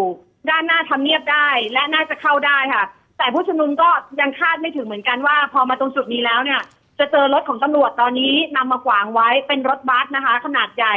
[0.49, 2.85] ด้านหน้าทำเนียบได้ และน่าจะเข้าได้ค่ะ
[3.17, 3.89] แต่ผู้ชุมนุมก็
[4.21, 6.61] ยังคาดไม่ถึงเหมือนกันว่า พอมาตรงจุดนี้แล้วเนี่ย
[6.99, 10.95] จะเจอรถของตำรวจตอนนี้นำมาขวางไว้เป็นรถบัสนะคะ ขนาดใหญ่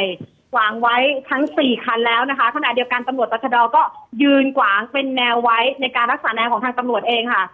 [0.54, 0.96] ขวางไว้
[1.30, 3.82] ทั้งสี่คันแล้วนะคะขณะเดียวกันตำรวจตชดก็
[4.22, 7.44] ยืนขวางเป็นแนวไว้ในการรักษาแนวของทางตำรวจเองค่ะ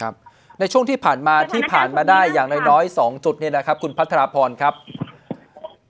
[0.00, 0.14] ครับ
[0.60, 4.74] ในช่วงที่ผ่านมาที่ผ่านมาได้อย่างน้อยๆ2จุดเนี่ยนะครับ คุณพัทราพรครับ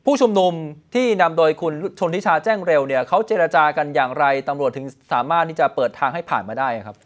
[0.05, 0.53] ผู้ชุมนุม
[0.95, 6.97] ที่นำโดยคุณชนทิชาแจ้งเร็วเนี่ยเขาเจรจากันอย่างไรตำรวจถึงสามารถที่จะเปิดทางให้ผ่านมาได้ครับ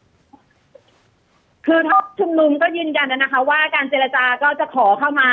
[1.66, 5.30] คือท้องชุมนุมก็ยืนยันนะคะ ว่าการเจรจาก็จะขอเข้ามา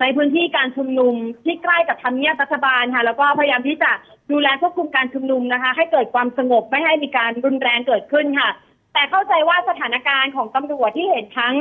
[0.00, 1.14] ในพื้นที่การชุมนุม
[1.44, 3.90] ที่ใกล้กับทำเนียบรัฐบาลค่ะ แล้วก็พยายามที่จะ
[4.32, 8.50] ดูแลควบคุมการชุมนุมนะคะ ให้เกิดความสงบไม่ให้มีการรุนแรงเกิดขึ้นค่ะ
[8.94, 11.54] แต่เข้าใจว่าสถานการณ์ของตำรวจที่เห็นทั้ง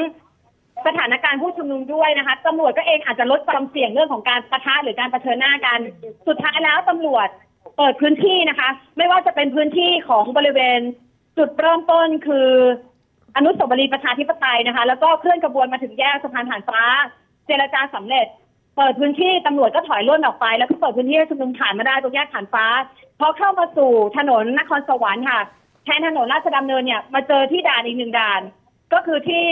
[0.88, 5.80] สถานการณ์ผู้ชุมนุมด้วยนะคะตำรวจก็เองอาจจะลดความเสี่ยงเรื่องของการปะทะหรือการเผชิญหน้ากัน
[6.28, 7.28] สุดท้ายแล้วตำรวจ
[7.78, 10.80] เปิดพื้นที่นะคะ ไม่ว่าจะเป็นพื้นที่ของบริเวณ
[11.38, 12.50] จุดเริ่มต้นคือ
[13.36, 16.82] อนุสาวรีย์ประชาธิปไตยนะคะ แล้วก็เคลื่อนกระบวนมาถึงแยกสะพานผ่านฟ้า
[17.48, 18.28] เจรจาสำเร็จ
[18.78, 22.66] เปิดพื้นที่ตำรวจก็ถอยร่นออกไป แล้วก็เปิดพื้นที่ให้ชุมนุมผ่านมาได้ตรงแยกผ่านฟ้า
[23.20, 25.42] พอเข้ามาสู่ถนนนครสวรรค์ค่ะ
[25.84, 28.42] แทนถนนราชดำเนินเนี่ยมาเจอที่ด่านอีกหนึ่งด่าน
[28.94, 29.46] ก็คือที่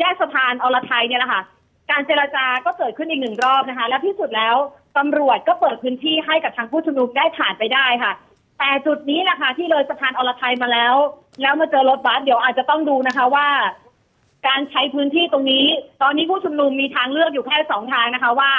[0.00, 1.42] แยกสะพานอรไทยเนี่ยแหละค่ะ
[1.90, 4.56] การเจรจาก็เกิดขึ้นอีกหนึ่งรอบนะคะ และที่สุดแล้ว
[4.98, 8.12] ตำรวจก็เปิดพื้นที่ให้กับทางผู้ชุมนุมได้ผ่านไปได้ค่ะ
[8.58, 10.94] แต่จุดนี้แหละค่ะที่เลยสะพานอรไทยมาแล้ว
[11.42, 13.48] แล้วมาเจอรถบัสเดี๋ยวอาจจะต้องดูนะคะว่า
[14.46, 15.64] การใช้พื้นที่ตรงนี้
[16.02, 18.52] ตอนนี้ผู้ชุมนุมมีทางเลือกอยู่แค่สองทางนะคะ ว่า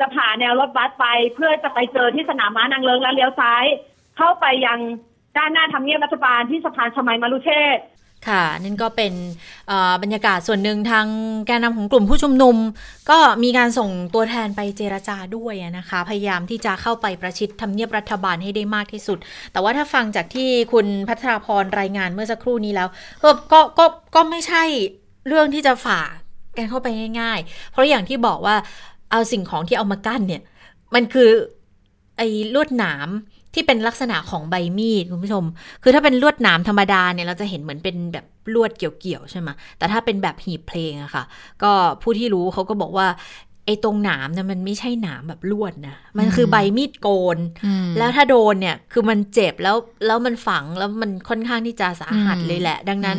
[0.00, 3.64] จะผ่านแนวรถบัสไปเพื่อจะไปเจอที่สนามม้านางเลิงแล้วเลี้ยวซ้าย
[4.16, 4.78] เข้าไปยัง
[5.36, 7.78] ด้านหน้าทำเนียบรัฐบาลที่สะพานชมัยมารุเชษ
[8.28, 9.12] ค่ะนั่นก็เป็น
[10.02, 11.06] บรรยากาศส่วนหนึ่งทาง
[11.46, 12.56] แกนนำของกลุ่มผู้ชุมนุม
[13.10, 19.18] ก็มีการส่งตัวแทนไปเจรจาด้วยนะคะ พยายามที่จะเข้าไปประชิดทำเนียบรัฐบาลให้ได้มากที่สุด
[19.52, 22.88] แต่ว่าถ้าฟังจากที่คุณพัทราพรรายงานเมื่อสักครู่นี้แล้ว
[23.22, 24.64] ก็ก็ก็ก็ไม่ใช่
[25.28, 26.00] เรื่องที่จะฝ่า
[26.56, 26.88] กันเข้าไป
[27.20, 28.56] ง่าย ๆ เพราะอย่างที่บอกว่า
[29.10, 30.42] เอาสิ่งของที่เอามากั้นเนี่ย
[30.94, 31.30] มันคือ
[32.16, 33.08] ไอ้ลวดหนาม
[33.54, 35.44] ที่เป็นลักษณะของใบมีดคุณผู้ชม
[35.82, 39.48] คือถ้าเป็นลวดหนามธรรมดาเนี่ยเราจะเห็นเหมือนเป็นแบบลวดเกี่ยวๆใช่ไหม
[39.78, 41.24] แต่ถ้าเป็นแบบหีบเพลงอะค่ะ
[41.62, 41.72] ก็
[42.02, 43.06] ผู้ที่รู้เขาก็บอกว่า
[43.66, 47.38] ไอ้ตรงหนามเนี่ยมันไม่ใช่หนามแบบลวดนะ มันคือใบมีดโกน
[47.98, 49.76] แล้วถ้าโดนเนี่ยคือมันเจ็บแล้ว
[50.06, 53.18] แล้วมันฝังแล้วมันค่อนข้างที่จะสาหัสเลยแหละ ดังนั้น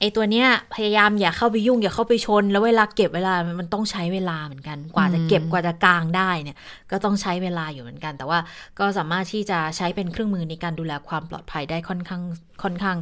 [0.00, 6.56] ไอ้ตัวเนี้ยพยายามอย่าเข้าไปยุ่งอย่าเข้าไปชน แล้วเวลาเก็บเวลามันต้องใช้เวลาเหมือนกัน กว่าจะเก็บกว่าจะกางได้เนี่ย
[6.90, 8.38] ก็ต้องใช้เวลาอยู่เหมือนกัน แต่ว่า
[8.78, 12.22] ก็สามารถที่จะใช้เป็นเครื่องมือในการดูแลความปลอดภัยได้ค่อนข้าง
[12.62, 12.96] ค่อนข้าง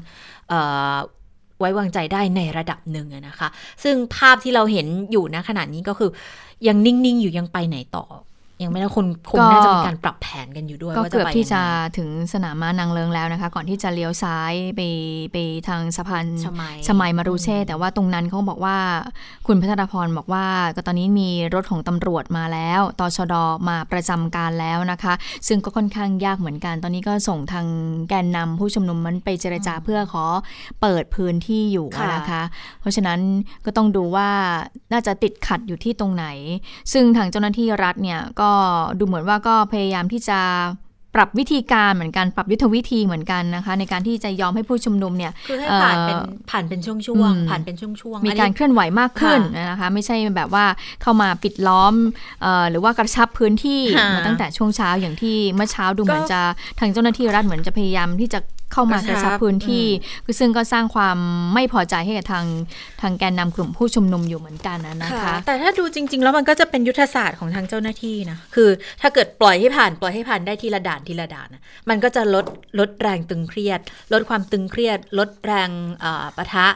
[1.58, 3.48] ไว้วางใจได้ในระดับหนึ่งนะคะ
[3.82, 6.10] ซึ่งภาพที่เราเห็นอยู่ณขณะนี้ก็คือ
[6.68, 8.04] ยังนิ่ง ๆ อยู่ยังไปไหนต่อ
[8.62, 11.62] ยังไม่ได้คนคงน่าจะมีการปรับแผนกันอยู่ด้วยก็เกือบที่จะ
[11.98, 14.80] ถึงสนามม้านางเลิงแล้วนะคะ ก่อนที่จะเลี้ยวซ้ายไป
[15.32, 15.36] ไป
[15.68, 16.26] ทางสะพาน
[16.86, 18.76] ชมัยมารูเช่ แต่ว่าตรงนั้นเขาบอกว่า
[19.46, 20.46] คุณพัทรพรบอกว่า
[20.76, 23.34] ก็ตอนนี้มีรถของตำรวจมาแล้วตชด
[23.68, 25.14] มาประจำการแล้วนะคะ
[25.48, 27.66] ซึ่งก็ค่อนข้างยากเหมือนกัน ตอนนี้ก็ส่งทาง
[28.08, 30.24] แกนนำผู้ชุมนุมมันไปเจรจาเพื่อขอ
[30.80, 32.42] เปิดพื้นที่อยู่นะคะ
[32.80, 33.20] เพราะฉะนั้น
[33.64, 34.28] ก็ต้องดูว่า
[34.92, 36.26] น่าจะติดขัดอยู่ที่ตรงไหน
[36.92, 38.52] ซึ่งทางเจ้าหน้าที่รัฐเนี่ยก็ก็
[38.98, 40.40] ดูเหมือนว่าก็พยายามที่จะ
[41.18, 46.16] ปรับวิธีการเหมือนกันปรับยุทธวิธีเหมือนกันนะคะ ในการที่จะยอมให้ผู้ชุมนุมเนี่ยคือให้ผ่านเป็น
[46.50, 49.40] ผ่านเป็นช่วงๆผ่านเป็นช่วงๆมีการเคลื่อนไหวมากขึ้น
[49.70, 50.64] นะคะไม่ใช่แบบว่า
[51.02, 51.94] เข้ามาปิดล้อม
[52.70, 53.80] หรือว่ากระชับพื้นที่
[54.14, 56.40] มาตั้งแต่ช่วงเช้าอย่างที่เมื่อเช้าดูเหมือนจะ
[56.78, 58.40] ทางเจ้าหน้าที่รัฐเหมือนจะพยายามที่จะ
[58.74, 59.86] เข้ามากระชับพื้นที่
[60.24, 61.18] คือซึ่งก็สร้างความ
[61.54, 62.46] ไม่พอใจให้กับทาง
[63.02, 68.68] ทางแกนนำกลุ่มผู้ชุมนุมอยู่เหมือนกันนะคะ แต่ถ้าดูจริง ๆ แล้วมันก็จะเป็นยุทธศาสตร์ของทางเจ้าหน้าที่นะคือ
[69.00, 72.46] ถ้าเกิดปล่อยให้ผ่านปล่อยให้ผ่านได้ทีละด่านทีละด่านนะมันก็จะลด
[72.78, 73.80] ลดแรงตึงเครียด
[74.12, 75.70] ลดความตึงเครียด ลดแรง
[76.36, 76.66] ปะทะ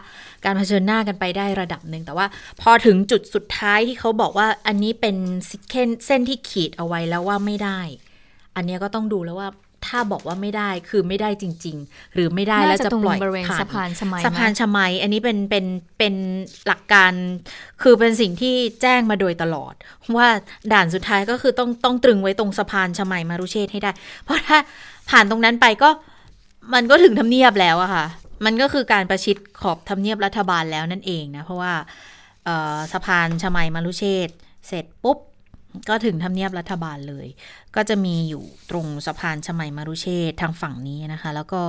[0.44, 2.26] การเผชิญหน้ากันไปได้ระดับหนึ่งแต่ว่า
[2.60, 5.16] พอถึงจุดสุดท้ายที่เขาบอกว่าอันนี้เป็น
[6.06, 7.80] เส้นที่ขีดเอาไว้แล้วว่าไม่ได้
[8.56, 9.48] อันนี้ก็ต้องดูแล้วว่า
[9.86, 13.18] ถ้าบอกว่าไม่ได้คือไม่ได้จริง ๆ หรือไม่ได้แล้วจะปล่อย
[13.50, 15.66] ผ่านสะพานชมัยสะพานชมัย อันนี้เป็นเป็น
[15.98, 16.14] เป็น
[16.66, 17.12] หลักการ
[17.82, 19.74] คือเป็นสิ่งที่แจ้งมาโดยตลอด
[20.16, 20.28] ว่า
[20.72, 23.90] ด่านสุดท้ายก็คือต้องต้องตรึงไว้ตรงสะพานชมัยมารุเชษให้ได้
[24.24, 24.58] เพราะถ้า
[25.10, 25.90] ผ่านตรงนั้นไปก็
[26.74, 28.06] มันก็ถึงทำเนียบแล้วอะค่ะ
[28.44, 31.72] มันก็คือการประชิดขอบทำเนียบรัฐบาลแล้วนั่นเองนะ เพราะว่า
[32.92, 34.28] สะพานชมัยมารุเชษ
[34.68, 35.18] เสร็จปุ๊บ
[35.88, 37.26] ก็ถึงทำเนียบรัฐบาลเลย
[37.76, 41.62] ก็จะมีอยู่ตรงสะพานชมัยมารุเชษทางฝั่งนี้นะคะ แล้วก็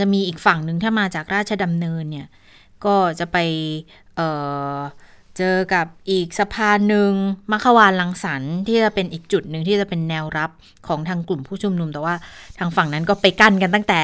[0.00, 2.26] จะมีอีกฝั่งหนึ่งถ้ามาจากราชดำเนินเนี่ย
[2.84, 3.36] ก็จะไป
[4.16, 7.12] เเจอกับอีกสะพานหนึ่ง
[7.52, 10.50] มัควานลังสันที่จะเป็นอีกจุดหนึ่งที่จะเป็นแนวรับ
[10.88, 12.14] ของทางกลุ่มผู้ชุมนุม แต่ว่า
[12.58, 14.02] ทางฝั่งนั้นก็ไปกั้นกันตั้งแต่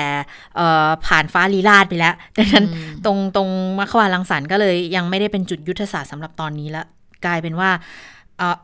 [1.06, 2.66] ผ่านฟ้าลีลาดไปแล้วดังนั้น
[3.04, 6.86] ตรงตรงมัควานลังสันก็เลยยังไม่ได้เป็นจุดยุทธศาสตร์สำหรับตอนนี้แล้ว
[7.26, 7.70] กลายเป็นว่า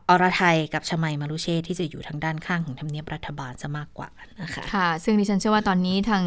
[0.09, 4.09] อรไทยกับชมัยมารุเชษที่จะอยู่ทางด้านข้างของทำเนียบรัฐบาลจะมากกว่า
[4.43, 6.25] นะคะค่ะ ซึ่งดิฉันเชื่อว่าตอนนี้ทาง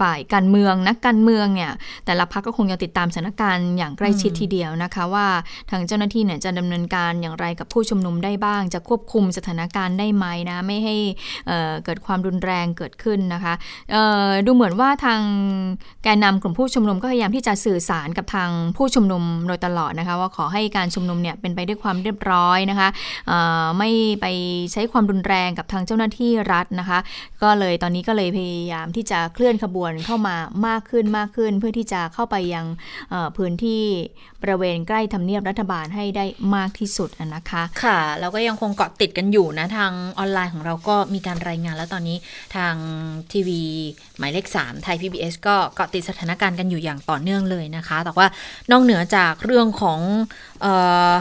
[0.00, 1.72] ฝ่ายการเมืองนักการเมืองเนี่ย
[2.06, 5.26] แต่ละพักก็คงจะติดตามสถานการณ์อย่างใกล้ชิดทีเดียวนะคะ ว่า
[5.70, 10.96] ทางเจ้าหน้าที่เนี่ยจะดำเนินการอย่างไรกับผู้ชุมนุมได้บ้าง จะควบคุมสถานการณ์ได้ไหมนะ ไม่ให้
[11.48, 13.54] เเกิดความรุนแรงเกิดขึ้นนะคะ
[14.46, 15.20] ดูเหมือนว่าทาง
[16.02, 22.88] แกนนำกลุ่มผู้ชุมนุมก็พยายามที่จะสื่อสารกับทางผู้ชุมนุมโดยตลอดนะคะ ว่าขอให้การชุมนุมเนี่ยเป็นไปด้วยความเรียบร้อยนะคะ
[23.78, 23.90] ไม่
[24.20, 24.26] ไป
[24.72, 26.98] ใช้ความรุนแรงกับทางเจ้าหน้าที่รัฐนะคะ
[27.42, 30.36] ก็เลยตอนนี้ก็เลยพยายามที่จะเคลื่อนขบวนเข้ามา
[30.66, 32.66] มากขึ้นมากขึ้น เพื่อที่จะเข้าไปยัง
[33.36, 33.82] พื้นที่
[34.42, 36.24] บริเวณใกล้ทำเนียบรัฐบาลให้ได้
[36.56, 42.16] มากที่สุดนะคะ ค่ะเราก็ยังคงเกาะติดกันอยู่นะ ทางออนไลน์ของเราก็มีการรายงานแล้วตอนนี้
[42.56, 42.74] ทาง
[43.32, 43.62] ทีวี
[44.18, 48.26] หมายเลข 3 ไทย PBS ก็เกาะติดสถานการณ์กันอยู่อย่างต่อเนื่องเลยนะคะ แต่ว่า
[48.70, 50.00] นอกเหนือจากเรื่องของ
[50.64, 50.66] อ
[51.10, 51.14] อ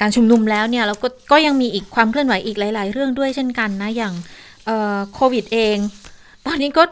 [0.00, 4.14] การชุมนุมแล้วเนี่ยเราก็ก็ยังมีอีกความเคลื่อนไหวอีกหลาย ๆ เรื่องด้วยเช่นกันนะอย่าง
[5.14, 5.76] โควิดเอง
[6.46, 6.82] ตอนนี้ก็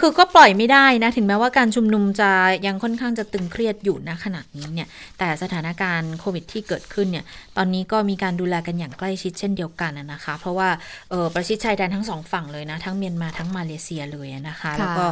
[0.00, 2.30] คือก็ปล่อยไม่ได้นะ ถึงแม้ว่าการชุมนุมจะ
[2.66, 4.88] ยังค่อนข้างจะตึงเครียดอยู่นะขณะนี้เนี่ย
[5.18, 7.24] แต่สถานการณ์โควิดที่เกิดขึ้นเนี่ย
[7.56, 10.68] ตอนนี้ก็มีการดูแลกันอย่างใกล้ชิดเช่นเดียวกันนะคะ เพราะว่า
[11.10, 15.06] เออประชิดชายแดนทั้งสองฝั่งเลยนะ ทั้งเมียนมาทั้งมาเลเซียเลยนะคะ แล้วก็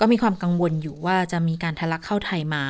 [0.00, 2.62] ก็มีความกังวลอยู่ว่าจะมีการทะลักเข้าไทยมา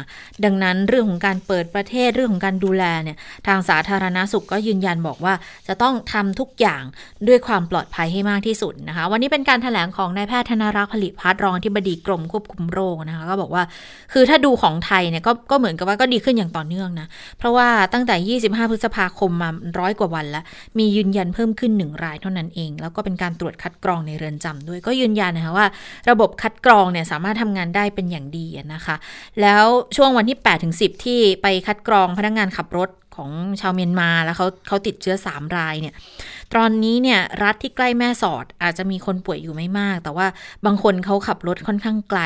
[0.45, 3.17] ดังนั้นเรื่องของการเปิดประเทศเรื่องของการดูแลเนี่ย
[3.47, 5.35] ทางสาธารณาสุขก็ยืนยันบอกว่า
[5.69, 6.83] จะต้องทำทุกอย่าง
[7.29, 13.63] ด้วยความปลอดภัยให้มากที่สุดนะคะ วันนี้เป็นการถแถลงของนายแพทย์ธนรักษ์ผลิตพัฒน์รองที่บดีกรมควบคุมโรคนะคะก็บอกว่า
[14.13, 17.07] คือถ้าดูของไทยเนี่ยก็ก็เหมือนกับว่าก็ดีขึ้นอย่างต่อเนื่องนะ
[17.39, 20.45] เพราะว่าตั้งแต่ 25 พฤษภาคมมาร้อยกว่าวันแล้ว
[20.79, 25.67] มียืนยันเพิ่มขึ้น 1 รายเท่านั้นเอง แล้วก็เป็นการตรวจคัดกรองในเรือนจำด้วย ก็ยืนยันนะคะว่า
[26.11, 28.97] ระบบคัดกรองเนี่ยสามารถทำงานได้เป็นอย่างดีนะคะ
[29.41, 29.65] แล้ว
[29.97, 35.95] ช่วงวันที่8ถึง10 ที่ไปคัดกรองพนักงงานขับรถ ของชาวเมียนมาแล้วเขาเขาติดเชื้อ 3 รายเนี่ย
[36.55, 40.27] ตอนนี้เนี่ยรัฐที่ใกล้แม่สอดอาจจะมีคนป่วยอยู่ไม่มาก แต่ว่า
[40.67, 42.21] บางคนเขาขับรถค่อนข้างไกล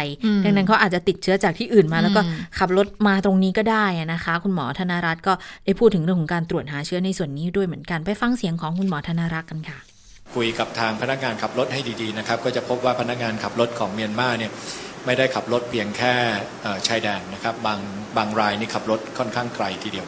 [0.44, 2.20] ดังนั้นเขาอาจจะติดเชื้อจากที่อื่นมา แล้วก็
[2.58, 5.32] ขับรถมาตรงนี้ก็ได้นะคะ คุณหมอธนารัตน์ก็
[5.64, 9.78] ได้พูดถึงเรื่องของการตรวจหาเชื้อในส่วนนี้ด้วยเหมือนกันไปฟังเสียงของคุณหมอธนารัตน์กันค่ะ
[10.34, 14.52] คุยกับทางพนักงานขับรถให้ดีๆนะครับก็จะพบว่าพนักงานขับรถของเมียนมาเนี่ย
[15.06, 16.14] ไม่ได้ขับรถเพียงแค่
[16.88, 17.78] ชายแดนนะครับบาง
[18.16, 20.06] บางรายนี่ขับรถค่อนข้างไกลทีเดียว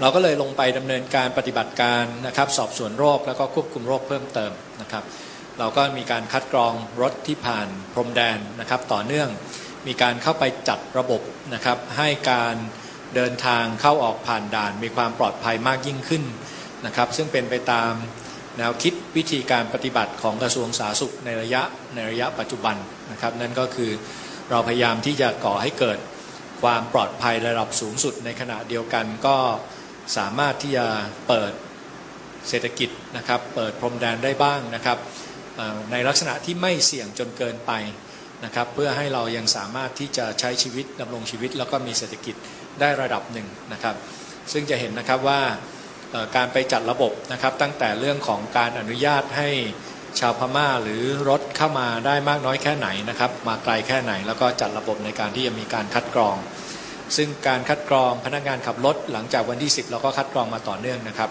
[0.00, 5.04] เราก็เลยลงไปดำเนินการปฏิบัติการนะครับ สอบสวนโรคแล้วก็ควบคุมโรคเพิ่มเติมนะครับ
[5.58, 6.72] เราก็มีการคัดกรอง
[7.02, 9.28] รถที่ผ่านพรมแดนนะครับ ต่อเนื่อง
[9.86, 11.20] มีการเข้าไปจัดระบบ
[11.54, 12.54] นะครับ ให้การ
[13.14, 16.24] เดินทางเข้าออกผ่านด่าน มีความปลอดภัยมากยิ่งขึ้น
[16.86, 17.92] นะครับ ซึ่งเป็นไปตาม
[18.58, 21.62] แนวคิดวิธีการปฏิบัติของกระทรวงสาธารณสุขในระยะ
[21.94, 22.76] ในระยะปัจจุบัน
[23.12, 23.90] นะครับ นั่นก็คือ
[24.50, 25.98] เราพยายามที่จะก่อให้เกิด
[26.62, 29.36] ความปลอดภัยระดับสูงสุดในขณะเดียวกันก็
[30.16, 30.86] สามารถที่จะ
[31.28, 31.52] เปิด
[32.48, 34.98] เศรษฐกิจนะครับ เปิดพรมแดนได้บ้างนะครับ
[35.92, 37.72] ในลักษณะที่ไม่เสี่ยงจนเกินไป
[38.44, 42.34] นะครับ เพื่อให้เรายังสามารถที่จะใช้ชีวิตดำรงชีวิต แล้วก็มีเศรษฐกิจ
[42.80, 43.96] ได้ระดับหนึ่งนะครับ
[44.52, 45.40] ซึ่งจะเห็นนะครับว่า
[46.36, 49.50] การไปจัดระบบนะครับ ตั้งแต่เรื่องของการอนุญาตให้
[50.20, 56.36] ชาวพม่าหรือรถเข้ามาได้มากน้อยแค่ไหนนะครับ มาไกลแค่ไหน แล้วก็จัดระบบในการที่จะมีการคัดกรอง
[57.16, 61.30] ซึ่งการคัดกรองพนักงานขับรถหลังจากวันที่ 10 เราก็คัดกรองมาต่อเนื่องนะครับ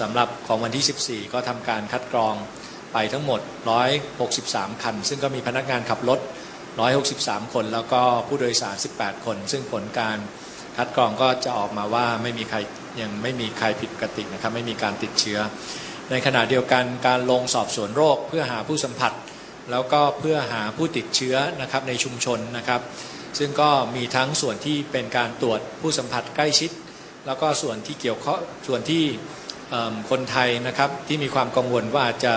[0.00, 2.34] สำหรับของวันที่ 14 ก็ทำการคัดกรอง
[2.92, 3.40] ไปทั้งหมด
[4.12, 6.18] 163 คัน ซึ่งก็มีพนักงานขับรถ
[6.86, 10.18] 163 คน แล้วก็ผู้โดยสาร 18 คน ซึ่งผลการ
[10.76, 12.58] คัดกรองก็จะออกมาว่าไม่มีใคร
[13.00, 15.38] ยังไม่มีใครผิดปกตินะครับไม่มีการติดเชื้อ
[16.10, 19.12] ในขณะเดียวกันการลงสอบสวนโรคเพื่อหาผู้สัมผัส
[19.70, 22.80] แล้วก็เพื่อหาผู้ติดเชื้อนะครับในชุมชนนะครับ
[23.38, 26.70] ซึ่งก็มีทั้งส่วนที่เป็นการตรวจผู้สัมผัสใกล้ชิด
[27.26, 28.34] แล้วก็ส่วนที่เกี่ยวข้อ
[28.66, 29.04] ส่วนที่
[30.10, 32.34] คนไทยนะครับที่มีความกังวลว่าจะ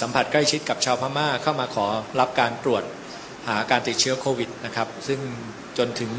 [0.00, 1.86] สัมผัสใกล้ชิดกับชาวพม่าเข้ามาขอ
[2.20, 2.82] รับการตรวจ
[3.48, 5.20] หาการติดเชื้อโควิดนะครับซึ่ง
[5.78, 6.12] จนถึง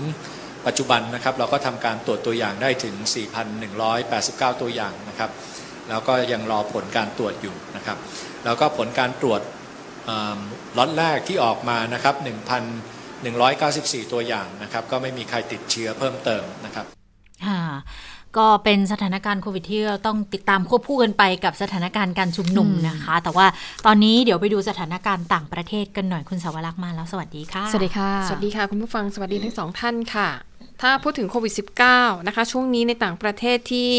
[0.65, 2.95] ปัจจุบันนะครับเราก็ทำการตรวจตัวอย่างได้ถึง
[3.57, 5.29] 4,189 ตัวอย่างนะครับ
[5.89, 7.97] แล้วก็ยังรอผลการตรวจอยู่นะครับ
[8.45, 9.41] แล้วก็ผลการตรวจ
[10.77, 16.85] ล็อตแรกที่ออกมานะครับ1,000 194 ตัวอย่างนะครับก็ไม่มีใครติดเชื้อเพิ่มเติมนะครับ
[17.45, 17.61] ค่ะ
[18.37, 23.47] ก็เป็นสถานการณ์โควิดที่เราต้องติดตามควบคู่กันไปกับสถานการณ์การชุมนุมนะคะ แต่ว่า
[23.85, 30.29] ตอนนี้เดี๋ยวไปดูสถานการณ์ต่างประเทศกันหน่อยคุณสาวรักษ์มาแล้วสวัสดีค่ะ สวัสดีค่ะ สวัสดีค่ะ คุณผู้ฟังสวัสดีทั้งสองท่านค่ะ
[30.81, 31.53] ถ้าพูดถึงโควิด
[31.89, 33.91] -19 นะคะ ช่วงนี้ในต่างประเทศที่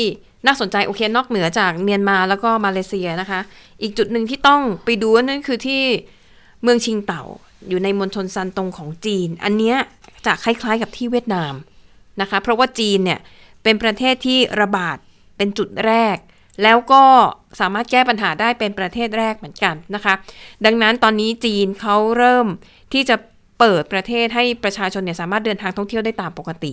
[0.46, 3.40] น่าสนใจโอเคนอกเหนือจากเมียนมาแล้วก็มาเลเซียนะคะ
[3.82, 5.82] อีกจุดหนึ่งที่ต้องไปดูนั่นคือที่
[6.62, 7.24] เมืองชิงเต่า
[7.68, 9.76] อยู่ในมณฑลซันตงของจีน อันเนี้ย
[10.26, 11.54] จะคล้ายๆกับที่เวียดนาม
[12.20, 13.20] นะคะ เพราะว่าจีนเนี่ย
[13.62, 14.96] เป็นประเทศที่ระบาด
[15.36, 16.16] เป็นจุดแรก
[16.62, 17.04] แล้วก็
[17.60, 20.14] สามารถแก้ปัญหาได้เป็นประเทศแรกเหมือนกันนะคะ
[20.64, 22.46] ดังนั้นตอนนี้จีนเขาเริ่ม
[22.92, 23.16] ที่จะ
[23.58, 26.72] เปิดประเทศให้ประชาชนเนี่ยสามารถเดินทางท่องเที่ยวได้ตามปกติ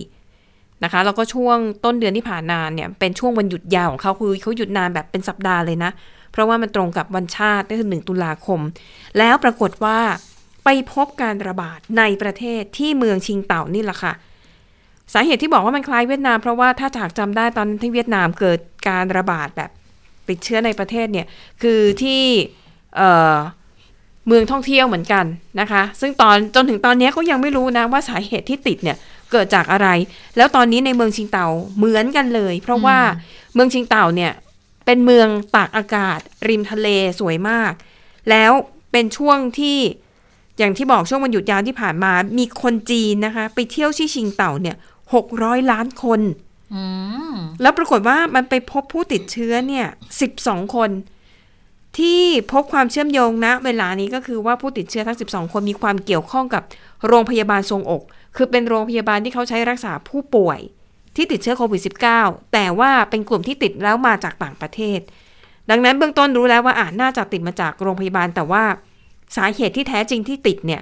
[0.84, 5.90] นะคะแล้วก็ช่วงต้นเดือนที่ผ่านมาเนี่ยเป็นช่วงวันหยุดยาวของเขาคือเขาหยุดนานแบบเป็นสัปดาห์เลยนะ
[6.32, 8.60] เพราะว่ามันตรงกับวันชาติก็คือหนึ่งตุลาคม
[9.18, 9.98] แล้วปรากฏว่า
[10.64, 14.12] ไปพบการระบาดในประเทศที่เมืองชิงเต่านี่แหละค่ะ
[15.12, 18.58] สาเหตุที่บอกว่ามันคล้ายเวียดนาม เพราะว่าถ้าจากจำได้ตอนที่เวียดนามเกิด
[18.88, 19.70] การระบาดแบบ
[20.28, 21.26] ติดเชื้อในประเทศเนี่ย
[21.62, 22.22] คือที่
[22.96, 25.24] เเมืองท่องเที่ยวเหมือนกัน
[25.60, 28.96] นะคะ ซึ่งตอนจนถึงตอนนี้ก็ยังไม่รู้นะว่าสาเหตุที่ติดเนี่ย
[29.32, 29.88] เกิดจากอะไร
[30.36, 32.98] แล้วตอนนี้ในเมืองชิงเต่าเหมือนกันเลย เพราะว่า
[33.54, 34.32] เมืองชิงเต่าเนี่ย
[34.86, 36.88] เป็นเมืองตากอากาศ ริมทะเล
[37.20, 37.72] สวยมาก
[38.30, 38.52] แล้ว
[38.92, 39.78] เป็นช่วงที่
[40.60, 44.76] อย่างที่บอกช่วงวันหยุดยาวที่ผ่านมา มีคนจีนนะคะ ไปเที่ยวที่ชิงเต่าเนี่ย
[45.14, 46.20] หกร้อยล้านคน
[47.62, 49.86] แล้วปรากฏว่ามันไปพบผู้ติดเชื้อเนี่ย
[50.20, 50.90] สิบสองคน
[51.98, 56.62] ที่พบความเชื่อมโยงนะ เวลานี้ก็คือว่าผู้ติดเชื้อทั้ง12คนมีความเกี่ยวข้องกับ
[57.06, 58.02] โรงพยาบาลทรงอก
[58.36, 60.58] คือเป็นโรงพยาบาลที่เขาใช้รักษาผู้ป่วย
[61.16, 61.80] ที่ติดเชื้อโควิด
[62.16, 65.00] -19 แต่ว่าเป็นกลุ่มที่ติดแล้วมาจากต่างประเทศ
[65.70, 68.64] ดังนั้นเบื้องต้นรู้แล้วว่าอาจน่าจะติดมาจากโรงพยาบาลแต่ว่า
[69.36, 70.80] สาเหตุที่แท้จริงที่ติดเนี่ย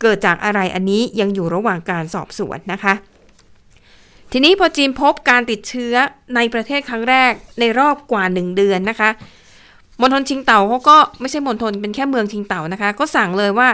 [0.00, 2.94] เกิดจากอะไรอันนี้ยังอยู่ระหว่างการสอบสวนนะคะ
[4.32, 5.94] ทีนี้พอจีนพบการติดเชื้อ
[6.34, 9.10] ในประเทศครั้งแรกในรอบกว่าหนึ่งเดือนนะคะ
[10.00, 13.68] มณฑลชิงเต่าเขาก็ไม่ใช่มณฑลเป็นแค่เมืองชิงเต่านะคะ ก็สั่งเลยว่า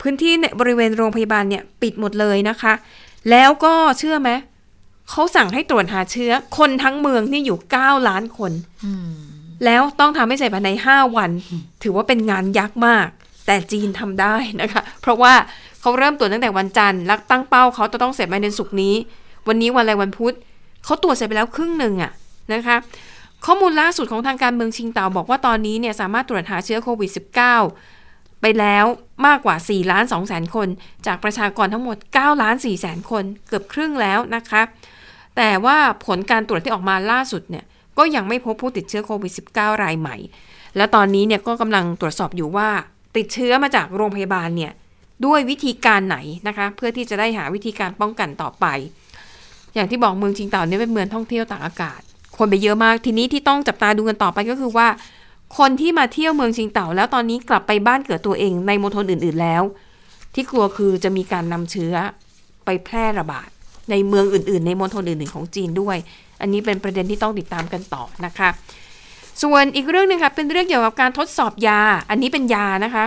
[0.00, 2.72] พื้นที่ในบริเวณโรงพยาบาลเนี่ยปิดหมดเลยนะคะ
[3.30, 4.30] แล้วก็เชื่อไหม
[5.10, 8.52] เขาสั่งให้ตรวจหาเชื้อ คนทั้งเมืองนี่อยู่เก้าล้านคน
[9.64, 11.30] แล้วต้องทำให้เสร็จภายในห้าวัน
[11.82, 13.08] ถือว่าเป็นงานยักษ์มาก
[13.46, 15.34] แต่จีนทำได้นะคะ เพราะว่า
[15.80, 18.94] เขาเริ่มตรวจตั้งแต่วันจันทร์แล้วตั้งเป้าเขาจะต้องเสร็จภายในศุกร์นี้
[19.48, 20.34] วันนี้วันอะไรวันพุธ
[20.84, 22.12] เขาตรวจเสร็จไปแล้วครึ่งหนึ่งอะ
[22.54, 22.76] นะคะ
[23.46, 27.10] ข้อมูลล่าสุดของทางการเมืองชิงเต่าบอกว่าตอนนี้เนี่ยสามารถตรวจหาเชื้อโควิด
[27.76, 28.84] -19 ไปแล้ว
[29.26, 30.68] มากกว่า 4 ล้าน2แสนคน
[31.06, 34.62] จากประชากรทั้งหมด 9 ล้าน4แสนคน เกือบครึ่งแล้วนะคะ
[35.36, 35.76] แต่ว่า
[36.06, 37.64] ผลการตรวจที่ออกมาล่าสุดเนี่ย
[37.98, 40.16] ก็ยังไม่พบผู้ติดเชื้อโควิด -19 รายใหม่
[40.76, 42.70] และตอนนี้เนี่ยก็กำลังตรวจสอบอยู่ว่า
[43.16, 44.72] ติดเชื้อมาจากโรงพยาบาลเนี่ย
[45.26, 46.16] ด้วยวิธีการไหน
[46.48, 48.66] นะคะ เพื่อที่จะได้หาวิธีการป้องกันต่อไป
[49.74, 52.00] อย่างที่บอกเมืองชิงเต่าเนี่ยเป็นเมืองท่องเที่ยวต่างอากาศ
[52.38, 54.88] คนไปเยอะมากทีนี้ที่ต้องจับตาดูกันต่อไปก็คือว่า
[55.58, 59.62] คนที่มาเที่ยวเมืองชิงเต่า แล้วตอนนี้กลับไปบ้านเกิดตัวเองในมณฑลอื่น ๆแล้ว
[60.34, 61.94] ที่กลัวคือจะมีการนำเชื้อ
[62.64, 63.48] ไปแพร่ระบาด
[63.90, 65.96] ในเมืองอื่น ๆ ในมณฑลอื่น ๆ ของจีนด้วย
[66.40, 68.48] อันนี้เป็นประเด็นที่ต้องติดตามกันต่อนะคะ
[69.42, 71.80] ส่วนอีกเรื่องหนึ่งค่ะเป็นเรื่องเกี่ยวกับการทดสอบยา
[72.10, 73.04] อันนี้เป็นยานะคะ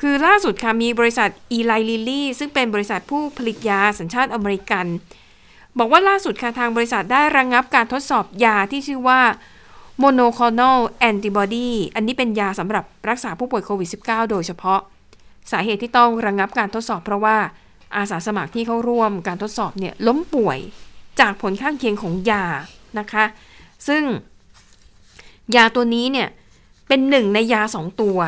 [0.00, 4.86] คือล่าสุดค่ะมีบริษัทอีไลลิลี่ซึ่งเป็นบริษัทผู้ผลิตยาสัญชาติอเมริกัน
[5.78, 9.20] บอกว่าล่าสุดค่ะทางบริษัทได้ระงงับการทดสอบยาที่ชื่อว่า
[10.02, 10.78] monoclonal
[11.10, 14.80] antibody อันนี้เป็นยาสำหรับรักษาผู้ป่วยโควิด -19 โดยเฉพาะ
[15.52, 17.36] สาเหตุที่ต้องระงงับการทดสอบเพราะว่า
[17.96, 20.58] อาสาสมัครที่เข้าร่วมการทดสอบเนี่ยล้มป่วย
[21.20, 22.44] จากผลข้างเคียงของยา
[22.98, 23.24] นะคะ
[23.88, 24.02] ซึ่ง
[25.56, 26.28] ยาตัวนี้เนี่ย
[26.88, 28.18] เป็นหนึ่งในยาสองตัว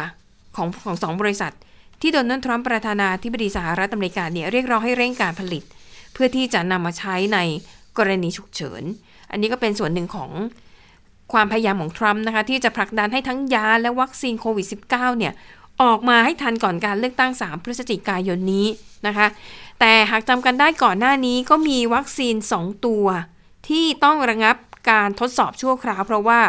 [0.57, 1.53] ของของสองบริษัท
[2.01, 5.63] ที่โดนัลด์ทรัมป์ประธานาธิบดีสหรัฐอเมริกาเนี่ยเรียกร้องให้เร่งการผลิต
[6.13, 7.39] เพื่อที่จะนำมาใช้ใน
[7.99, 8.83] กรณีฉุกเฉิน
[9.31, 10.31] อันนี้ก็เป็นส่วนหนึ่งของ
[11.33, 15.33] ความพยายามของทรัมป์นะคะที่จะผลักดันให้ทั้งยาและวัคซีนโควิด -19 เนี่ย
[15.83, 18.67] ออกมาให้ทันก่อนการเลือกตั้ง 3 พฤศจิกายนนี้
[19.07, 19.27] นะคะ
[19.81, 23.05] แต่หากจำกันได้ก่อนหน้านี้ก็มีวัคซีน 2 ตัว
[23.69, 24.57] ที่ต้องระงับ
[24.91, 26.41] การทดสอบชั่วคราวเพราะว่า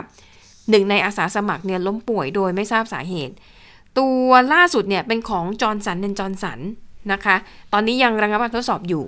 [0.70, 3.36] หนึ่งในอาสาสมัครเนี่ยล้มป่วยโดยไม่ทราบสาเหตุ
[4.00, 6.60] ตัวล่าสุดเนี่ยเป็นของจอร์นสันเนนจอร์นสัน
[7.12, 7.36] นะคะ
[7.74, 9.06] ตอนนี้ยังระงับการทดสอบอยู่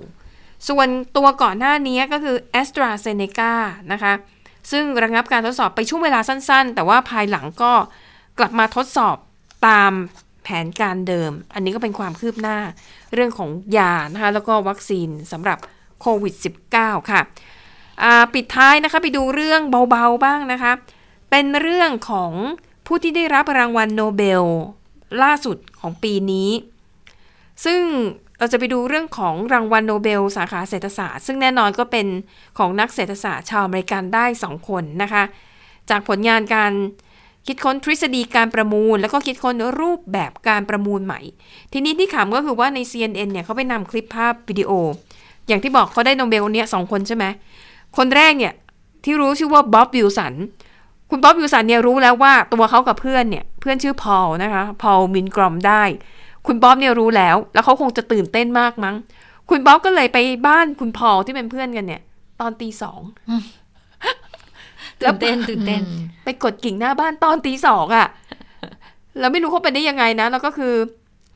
[0.69, 0.87] ส่วน
[1.17, 3.51] ตัวก่อนหน้านี้ก็คือ a s t r a z เซ e c a
[3.91, 4.13] นะคะ
[4.71, 7.73] ซึ่งระงับการทดสอบไปช่วงเวลาสั้น ๆ แต่ว่าภายหลังก็
[8.39, 9.17] กลับมาทดสอบ
[9.67, 9.91] ตาม
[10.43, 12.57] แผนการเดิม อันนี้ก็เป็นความคืบหน้า
[13.13, 15.57] เรื่องของยานะคะ แล้วก็วัคซีนสำหรับ
[16.01, 16.33] โควิด
[16.73, 17.21] -19 ค่ะ
[18.33, 20.71] ปิดท้ายนะคะไปดูเรื่องเบาๆบ้างนะคะ
[21.29, 22.31] เป็นเรื่องของ
[22.85, 24.43] ผู้ที่ได้รับรางวัลโนเบล
[25.23, 26.49] ล่าสุดของปีนี้
[27.65, 27.81] ซึ่ง
[28.39, 32.07] เราจะไปดูเรื่องของรางวัลโนเบล สาขาเศรษฐศาสตร์ ซึ่งแน่นอนก็เป็น
[32.57, 35.23] ของนักเศรษฐศาสตร์ชาวอเมริกันได้ 2 คนนะคะ
[35.89, 36.71] จากผลงานการ
[37.47, 41.21] คิดค้นทฤษฎีการประมูล แล้วก็คิดค้นรูปแบบการประมูลใหม่
[41.73, 44.71] ทีนี้ที่ขำก็คือว่าใน CNN เนี่ยเขาไปนำคลิปภาพวิดีโอ
[45.47, 47.25] อย่างที่บอกเขาได้โนเบลเนี่ยสองคนใช่ไหม
[47.97, 48.53] คนแรกเนี่ย
[49.03, 50.33] ที่รู้ชื่อว่าบ๊อบวิลสัน
[51.09, 55.83] คุณบ๊อบวิลสันเนี่ยรู้แล้วว่าตัวเขากับเพื่อนเนี่ยเพื่อนชื่อพอลนะคะพอลมิลกรอมได้
[56.47, 58.95] คุณบ๊อบเนี่ยรู้แล้ว แล้วเขาคงจะตื่นเต้นมากมั้ง
[59.49, 62.01] คุณบ๊อบก็เลยไปบ้านคุณพอลที่เป็นเพื่อนกันเนี่ย
[62.37, 63.01] ไปตอนตีสอง
[65.01, 65.81] ตื่นเต้นตื่นเต้น
[66.23, 68.07] ไปกดกิ่งหน้าบ้านตอนตีสองอะ
[69.19, 70.73] แล้วไม่รู้เขาไปได้ยังไงนะ แล้วก็คือ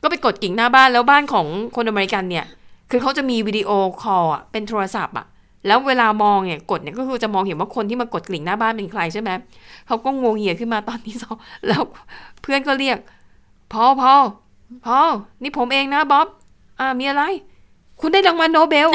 [0.02, 1.46] ก็ไปกดกิ่งหน้าบ้านแล้วบ้านของ
[1.76, 2.46] คนอเมริกันเนี่ย
[2.90, 3.70] คือเขาจะมีวิดีโอ
[4.02, 5.26] คอลอะเป็นโทรศัพท์อะ
[5.66, 9.30] แล้วเวลามองเนี่ยกดเนี่ยก็คือจะมองเห็นว่าคนที่มากดกลิ่งหน้าบ้านเป็นใครใช่ไหม
[9.86, 11.36] เขาก็งงเหียขึ้นมาตอนที่สอง
[11.66, 11.82] แล้ว
[12.42, 12.98] เพื่อนก็เรียก
[13.72, 14.12] พอพอ
[14.86, 14.98] พอ
[15.42, 16.26] นี่ผมเองนะบ๊อบ
[16.80, 17.22] อ่ามีอะไร
[18.00, 18.88] คุณได้รางวัลโนเบล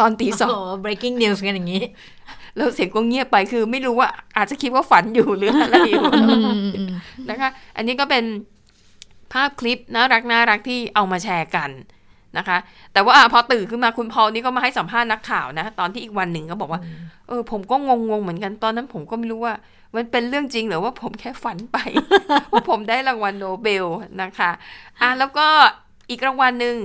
[0.00, 1.82] ตอนตีสองโอ้ breaking news กันอย่างนี้
[2.56, 6.04] แล้วเสียงก็เงียบไปคือไม่รู้ว่า อาจจะคิดว่าฝันอยู่หรืออะไรอยู่
[7.30, 8.24] นะคะ อันนี้ก็เป็น
[9.32, 11.70] ภาพคลิปน่ารักน่ารักที่เอามาแชร์กัน
[12.38, 12.58] นะคะ
[12.92, 16.80] แต่ว่าอะพอตื่นขึ้นมาคุณพอลนี่ก็มาให้สัมภาษณ์นักข่าวนะ ตอนที่อีกวันหนึ่งก็บอกว่า
[17.28, 19.54] เออ ผมก็งงๆเหมือนกันตอนนั้นผมก็ไม่รู้ว่า
[19.96, 21.76] มันเป็นเรื่องจริงหรือว่าผมแค่ฝันไป
[22.52, 23.86] ว่าผมได้รางวัลโนเบล
[24.22, 24.50] นะคะ
[25.00, 25.46] อะแล้วก็
[26.10, 26.76] อีกรางวัลหนึ่ง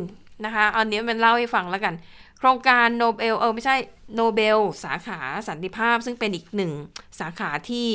[0.46, 1.94] นะคะเอาเนี้ยมันเล่าให้ฟังแล้วกัน
[2.40, 3.76] โครงการโนเบลเออไม่ใช่
[4.16, 6.72] โนเบล สาขาสันติภาพ ซึ่งเป็นอีกหนึ่ง
[7.20, 7.88] สาขาที่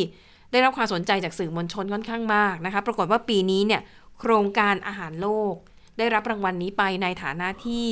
[0.52, 3.82] ได้รับความสนใจจากสื่อมวลชนค่อนข้างมากนะคะ ปรากฏว่าปีนี้เนี่ย
[4.20, 5.54] โครงการอาหารโลก
[5.98, 7.86] ได้รับรางวัลนี้ไปในฐานะที่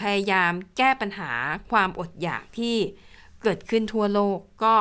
[0.00, 1.30] พยายามแก้ปัญหา
[1.70, 2.76] ความอดอยากที่
[3.42, 4.74] เกิดขึ้นทั่วโลกก็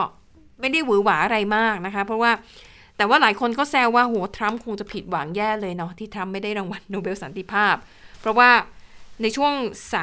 [0.60, 2.32] ไม่ได้หวือหวาอะไรมากนะคะ เพราะว่า
[2.98, 7.76] แต่ว่าหลายคนก็แซวว่าโหทรัมป์คงจะผิดหวังแย่เลยเนาะที่ทรัมป์ไม่ได้รางวัลโนเบลสันติภาพ
[8.20, 8.50] เพราะว่า
[9.22, 9.54] ในช่วง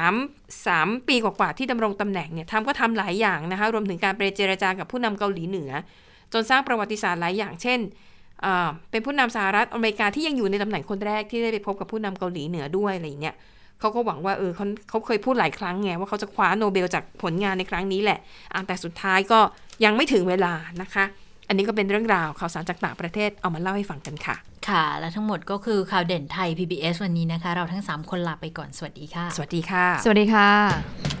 [0.07, 5.71] 3 3 ปีกว่าๆที่ดำรงตำแหน่งเนี่ยทรัมป์ก็ทำหลายอย่างนะคะ รวมถึงการไปเจรจากับผู้นำเกาหลีเหนือ
[6.33, 7.79] จนสร้างประวัติศาสตร์หลายอย่าง เช่น
[8.91, 13.35] เป็นผู้นำสหรัฐอเมริกาที่ยังอยู่ในตำแหน่งคนแรกที่ได้ไปพบกับผู้นำเกาหลีเหนือด้วยอะไรอย่างเงี้ย
[13.79, 18.19] เขาก็หวังว่าเออเขาเขาเคยพูดหลายครั้งไงว่าเขาจะคว้าโนเบลจากผลงานในครั้งนี้แหละ
[18.53, 19.39] อ่าแต่สุดท้ายก็
[19.83, 21.05] ยังไม่ถึงเวลานะคะ
[21.47, 24.35] อันนี้ก็เป็นเรื่องราวข่าวสารจากต่างประเทศเอามาเล่าให้ฟังกันค่ะ
[24.69, 31.20] ค่ะ และทั้งหมดก็คือข่าวเด่นไทย PBS วันนี้นะคะ เราทั้ง 3 คนลาไปก่อนสวัสดีค่ะ สวัสดีค่ะ สวัสดีค่ะ